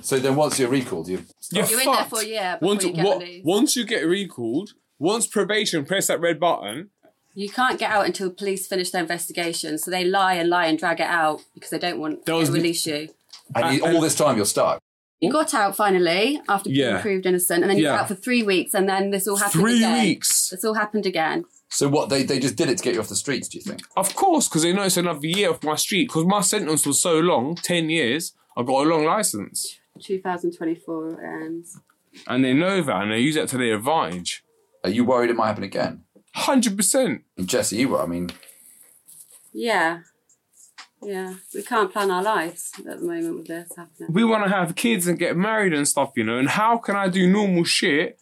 So 0.00 0.18
then, 0.18 0.36
once 0.36 0.58
you're 0.58 0.68
recalled, 0.70 1.08
you 1.08 1.24
You're, 1.52 1.66
You're 1.66 1.80
in 1.80 1.92
there 1.92 2.04
for 2.04 2.20
a 2.20 2.24
year 2.24 2.56
before 2.60 2.68
Once, 2.68 2.84
you 2.84 2.92
get 2.92 3.04
wa- 3.04 3.12
released. 3.18 3.44
once 3.46 3.76
you 3.76 3.84
get 3.84 4.00
recalled, 4.06 4.70
once 4.98 5.26
probation 5.26 5.84
press 5.84 6.06
that 6.06 6.20
red 6.20 6.40
button, 6.40 6.90
You 7.34 7.48
can't 7.48 7.78
get 7.78 7.90
out 7.90 8.06
until 8.06 8.30
police 8.30 8.66
finish 8.66 8.90
their 8.90 9.02
investigation. 9.02 9.76
So 9.78 9.90
they 9.90 10.04
lie 10.04 10.34
and 10.34 10.48
lie 10.48 10.66
and 10.66 10.78
drag 10.78 11.00
it 11.00 11.06
out 11.08 11.42
because 11.54 11.70
they 11.70 11.78
don't 11.78 11.98
want 11.98 12.24
There 12.26 12.44
to 12.44 12.52
release 12.52 12.86
you. 12.86 13.08
and 13.54 13.76
you, 13.76 13.84
uh, 13.84 13.92
all 13.92 14.00
this 14.00 14.14
time 14.14 14.36
you're 14.36 14.46
stuck. 14.46 14.78
You 15.20 15.30
got 15.32 15.54
out 15.54 15.74
finally 15.74 16.40
after 16.48 16.68
being 16.70 16.80
Yeah. 16.80 17.00
proved 17.00 17.24
innocent, 17.26 17.62
and 17.62 17.70
then 17.70 17.78
you 17.78 17.84
Yeah. 17.84 17.92
were 17.94 17.98
out 18.00 18.08
for 18.08 18.14
three 18.14 18.42
weeks, 18.42 18.74
and 18.74 18.88
then 18.88 19.10
this 19.10 19.26
all 19.26 19.36
happened 19.36 19.60
Three 19.62 19.76
again. 19.78 20.02
weeks. 20.02 20.50
This 20.50 20.64
all 20.64 20.74
happened 20.74 21.06
again. 21.06 21.44
So 21.70 21.88
what? 21.88 22.08
They 22.08 22.22
they 22.22 22.38
just 22.38 22.56
did 22.56 22.68
it 22.68 22.78
to 22.78 22.84
get 22.84 22.94
you 22.94 23.00
off 23.00 23.08
the 23.08 23.16
streets. 23.16 23.48
Do 23.48 23.58
you 23.58 23.64
think? 23.64 23.80
of 23.96 24.14
course, 24.14 24.48
because 24.48 24.62
they 24.62 24.72
know 24.72 24.82
it's 24.82 24.96
another 24.96 25.26
year 25.26 25.50
off 25.50 25.62
my 25.64 25.74
street. 25.76 26.08
Because 26.08 26.24
my 26.26 26.40
sentence 26.40 26.86
was 26.86 27.00
so 27.00 27.18
long, 27.18 27.56
ten 27.56 27.88
years. 27.90 28.32
I 28.56 28.62
got 28.62 28.86
a 28.86 28.88
long 28.88 29.04
license, 29.04 29.78
2024 30.00 31.20
ends. 31.24 31.80
and 32.28 32.44
they 32.44 32.54
know 32.54 32.80
that, 32.82 33.02
and 33.02 33.10
they 33.12 33.18
use 33.18 33.34
that 33.34 33.48
to 33.48 33.58
their 33.58 33.74
advantage. 33.74 34.44
Are 34.84 34.90
you 34.90 35.04
worried 35.04 35.30
it 35.30 35.36
might 35.36 35.48
happen 35.48 35.64
again? 35.64 36.04
Hundred 36.34 36.76
percent. 36.76 37.22
Jesse, 37.44 37.76
you 37.76 37.88
were. 37.90 38.02
I 38.02 38.06
mean, 38.06 38.30
Yeah. 39.52 40.00
Yeah. 41.02 41.34
We 41.54 41.62
can't 41.62 41.92
plan 41.92 42.10
our 42.10 42.22
lives 42.22 42.72
at 42.78 42.84
the 42.84 42.96
moment 43.06 43.36
with 43.36 43.46
this 43.46 43.70
happening. 43.76 44.08
We 44.12 44.24
want 44.24 44.44
to 44.44 44.50
have 44.50 44.74
kids 44.74 45.06
and 45.06 45.18
get 45.18 45.36
married 45.36 45.72
and 45.74 45.86
stuff, 45.86 46.12
you 46.16 46.24
know. 46.24 46.38
And 46.38 46.48
how 46.48 46.78
can 46.78 46.96
I 46.96 47.08
do 47.08 47.30
normal 47.30 47.64
shit 47.64 48.18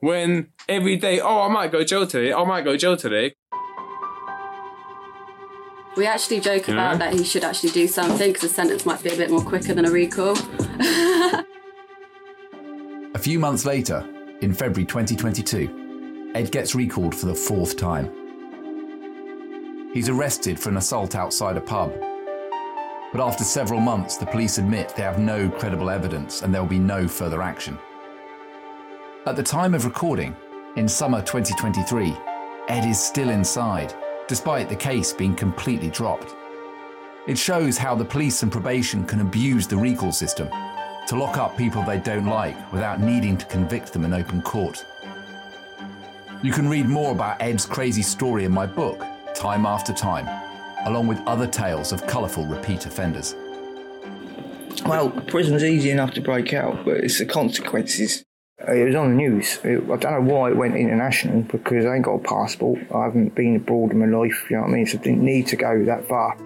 when 0.00 0.48
every 0.68 0.96
day, 0.96 1.20
oh, 1.20 1.42
I 1.42 1.48
might 1.48 1.72
go 1.72 1.82
jail 1.84 2.06
today. 2.06 2.32
I 2.32 2.44
might 2.44 2.62
go 2.64 2.76
jail 2.76 2.96
today. 2.96 3.34
We 5.96 6.06
actually 6.06 6.38
joke 6.40 6.68
You 6.68 6.74
about 6.74 6.92
know? 6.92 6.98
that 6.98 7.14
he 7.14 7.24
should 7.24 7.42
actually 7.42 7.70
do 7.70 7.88
something 7.88 8.28
because 8.32 8.42
the 8.48 8.54
sentence 8.54 8.86
might 8.86 9.02
be 9.02 9.10
a 9.10 9.16
bit 9.16 9.30
more 9.30 9.42
quicker 9.42 9.74
than 9.74 9.84
a 9.84 9.90
recall. 9.90 10.36
A 13.14 13.18
few 13.18 13.38
months 13.40 13.64
later, 13.64 14.06
in 14.42 14.52
February 14.52 14.84
2022, 14.86 15.87
Ed 16.34 16.52
gets 16.52 16.74
recalled 16.74 17.14
for 17.14 17.26
the 17.26 17.34
fourth 17.34 17.76
time. 17.76 18.10
He's 19.94 20.10
arrested 20.10 20.60
for 20.60 20.68
an 20.68 20.76
assault 20.76 21.14
outside 21.14 21.56
a 21.56 21.60
pub. 21.60 21.92
But 23.12 23.22
after 23.22 23.44
several 23.44 23.80
months, 23.80 24.18
the 24.18 24.26
police 24.26 24.58
admit 24.58 24.94
they 24.94 25.02
have 25.02 25.18
no 25.18 25.48
credible 25.48 25.88
evidence 25.88 26.42
and 26.42 26.54
there 26.54 26.60
will 26.60 26.68
be 26.68 26.78
no 26.78 27.08
further 27.08 27.40
action. 27.40 27.78
At 29.24 29.36
the 29.36 29.42
time 29.42 29.72
of 29.72 29.86
recording, 29.86 30.36
in 30.76 30.86
summer 30.86 31.22
2023, 31.22 32.14
Ed 32.68 32.86
is 32.86 33.00
still 33.00 33.30
inside, 33.30 33.94
despite 34.28 34.68
the 34.68 34.76
case 34.76 35.14
being 35.14 35.34
completely 35.34 35.88
dropped. 35.88 36.34
It 37.26 37.38
shows 37.38 37.78
how 37.78 37.94
the 37.94 38.04
police 38.04 38.42
and 38.42 38.52
probation 38.52 39.06
can 39.06 39.22
abuse 39.22 39.66
the 39.66 39.76
recall 39.78 40.12
system 40.12 40.48
to 41.08 41.16
lock 41.16 41.38
up 41.38 41.56
people 41.56 41.82
they 41.82 41.98
don't 41.98 42.26
like 42.26 42.70
without 42.70 43.00
needing 43.00 43.38
to 43.38 43.46
convict 43.46 43.94
them 43.94 44.04
in 44.04 44.12
open 44.12 44.42
court. 44.42 44.84
You 46.40 46.52
can 46.52 46.68
read 46.68 46.86
more 46.86 47.10
about 47.10 47.42
Ed's 47.42 47.66
crazy 47.66 48.02
story 48.02 48.44
in 48.44 48.52
my 48.52 48.64
book, 48.64 49.04
Time 49.34 49.66
After 49.66 49.92
Time, 49.92 50.28
along 50.86 51.08
with 51.08 51.18
other 51.26 51.48
tales 51.48 51.90
of 51.90 52.06
colourful 52.06 52.46
repeat 52.46 52.86
offenders. 52.86 53.34
Well, 54.86 55.10
prison's 55.10 55.64
easy 55.64 55.90
enough 55.90 56.12
to 56.12 56.20
break 56.20 56.52
out, 56.52 56.84
but 56.84 56.98
it's 56.98 57.18
the 57.18 57.26
consequences. 57.26 58.24
It 58.68 58.86
was 58.86 58.94
on 58.94 59.10
the 59.10 59.16
news. 59.16 59.58
It, 59.64 59.82
I 59.90 59.96
don't 59.96 60.02
know 60.02 60.32
why 60.32 60.50
it 60.50 60.56
went 60.56 60.76
international 60.76 61.42
because 61.42 61.84
I 61.84 61.96
ain't 61.96 62.04
got 62.04 62.14
a 62.14 62.22
passport. 62.22 62.78
I 62.94 63.02
haven't 63.02 63.34
been 63.34 63.56
abroad 63.56 63.90
in 63.90 63.98
my 63.98 64.06
life, 64.06 64.46
you 64.48 64.56
know 64.56 64.62
what 64.62 64.70
I 64.70 64.74
mean? 64.74 64.86
So 64.86 64.96
I 64.98 65.02
didn't 65.02 65.24
need 65.24 65.48
to 65.48 65.56
go 65.56 65.84
that 65.86 66.06
far. 66.06 66.38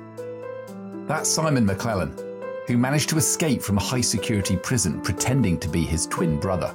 That's 1.06 1.28
Simon 1.28 1.66
McClellan, 1.66 2.16
who 2.66 2.78
managed 2.78 3.10
to 3.10 3.18
escape 3.18 3.60
from 3.60 3.76
a 3.76 3.82
high 3.82 4.00
security 4.00 4.56
prison 4.56 5.02
pretending 5.02 5.58
to 5.60 5.68
be 5.68 5.82
his 5.82 6.06
twin 6.06 6.40
brother. 6.40 6.74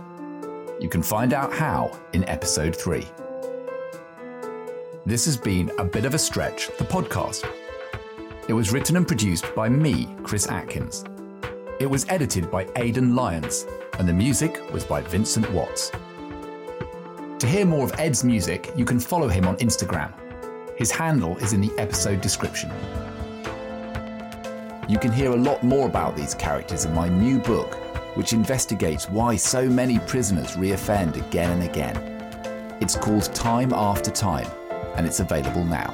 You 0.80 0.90
can 0.90 1.02
find 1.02 1.34
out 1.34 1.52
how 1.52 1.98
in 2.14 2.24
episode 2.30 2.76
3. 2.76 3.04
This 5.08 5.26
has 5.26 5.36
been 5.36 5.72
A 5.80 5.84
Bit 5.84 6.06
of 6.06 6.14
a 6.14 6.20
Stretch, 6.20 6.68
the 6.78 6.84
podcast. 6.84 7.50
It 8.48 8.54
was 8.54 8.72
written 8.72 8.96
and 8.96 9.08
produced 9.08 9.56
by 9.56 9.70
me, 9.70 10.16
Chris 10.22 10.48
Atkins. 10.48 11.04
It 11.80 11.88
was 11.88 12.06
edited 12.10 12.52
by 12.52 12.68
Aidan 12.76 13.16
Lyons, 13.16 13.66
and 13.98 14.08
the 14.08 14.14
music 14.14 14.62
was 14.72 14.84
by 14.84 15.02
Vincent 15.02 15.52
Watts. 15.52 15.92
To 17.40 17.48
hear 17.48 17.66
more 17.66 17.84
of 17.84 18.00
Ed's 18.00 18.24
music, 18.24 18.72
you 18.76 18.86
can 18.86 19.00
follow 19.00 19.28
him 19.28 19.48
on 19.48 19.58
Instagram. 19.58 20.14
His 20.78 20.92
handle 20.92 21.38
is 21.38 21.54
in 21.54 21.62
the 21.62 21.74
episode 21.80 22.22
description. 22.22 22.72
You 24.88 25.00
can 25.00 25.12
hear 25.12 25.32
a 25.32 25.36
lot 25.36 25.64
more 25.64 25.88
about 25.88 26.16
these 26.16 26.36
characters 26.36 26.86
in 26.86 26.94
my 26.94 27.10
new 27.10 27.40
book, 27.40 27.76
which 28.18 28.34
investigates 28.34 29.08
why 29.10 29.36
so 29.36 29.70
many 29.70 30.00
prisoners 30.00 30.56
reoffend 30.56 31.16
again 31.28 31.52
and 31.52 31.64
again. 31.64 31.96
It's 32.82 32.96
called 32.96 33.26
Time 33.36 33.72
After 33.72 34.10
Time, 34.10 34.50
and 34.96 35.06
it's 35.06 35.20
available 35.20 35.64
now. 35.64 35.94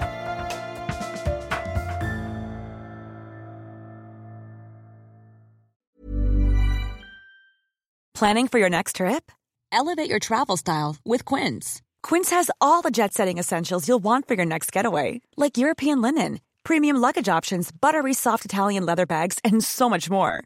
Planning 8.15 8.47
for 8.47 8.57
your 8.57 8.69
next 8.69 8.95
trip? 8.95 9.33
Elevate 9.73 10.09
your 10.09 10.19
travel 10.19 10.55
style 10.55 10.95
with 11.03 11.25
Quince. 11.25 11.81
Quince 12.03 12.29
has 12.29 12.49
all 12.61 12.81
the 12.81 12.91
jet 12.91 13.13
setting 13.13 13.37
essentials 13.37 13.85
you'll 13.87 13.99
want 13.99 14.29
for 14.29 14.35
your 14.35 14.45
next 14.45 14.71
getaway, 14.71 15.19
like 15.35 15.57
European 15.57 16.01
linen, 16.01 16.39
premium 16.63 16.95
luggage 16.95 17.27
options, 17.27 17.69
buttery 17.71 18.13
soft 18.13 18.45
Italian 18.45 18.85
leather 18.85 19.05
bags, 19.05 19.39
and 19.43 19.61
so 19.61 19.89
much 19.89 20.09
more. 20.09 20.45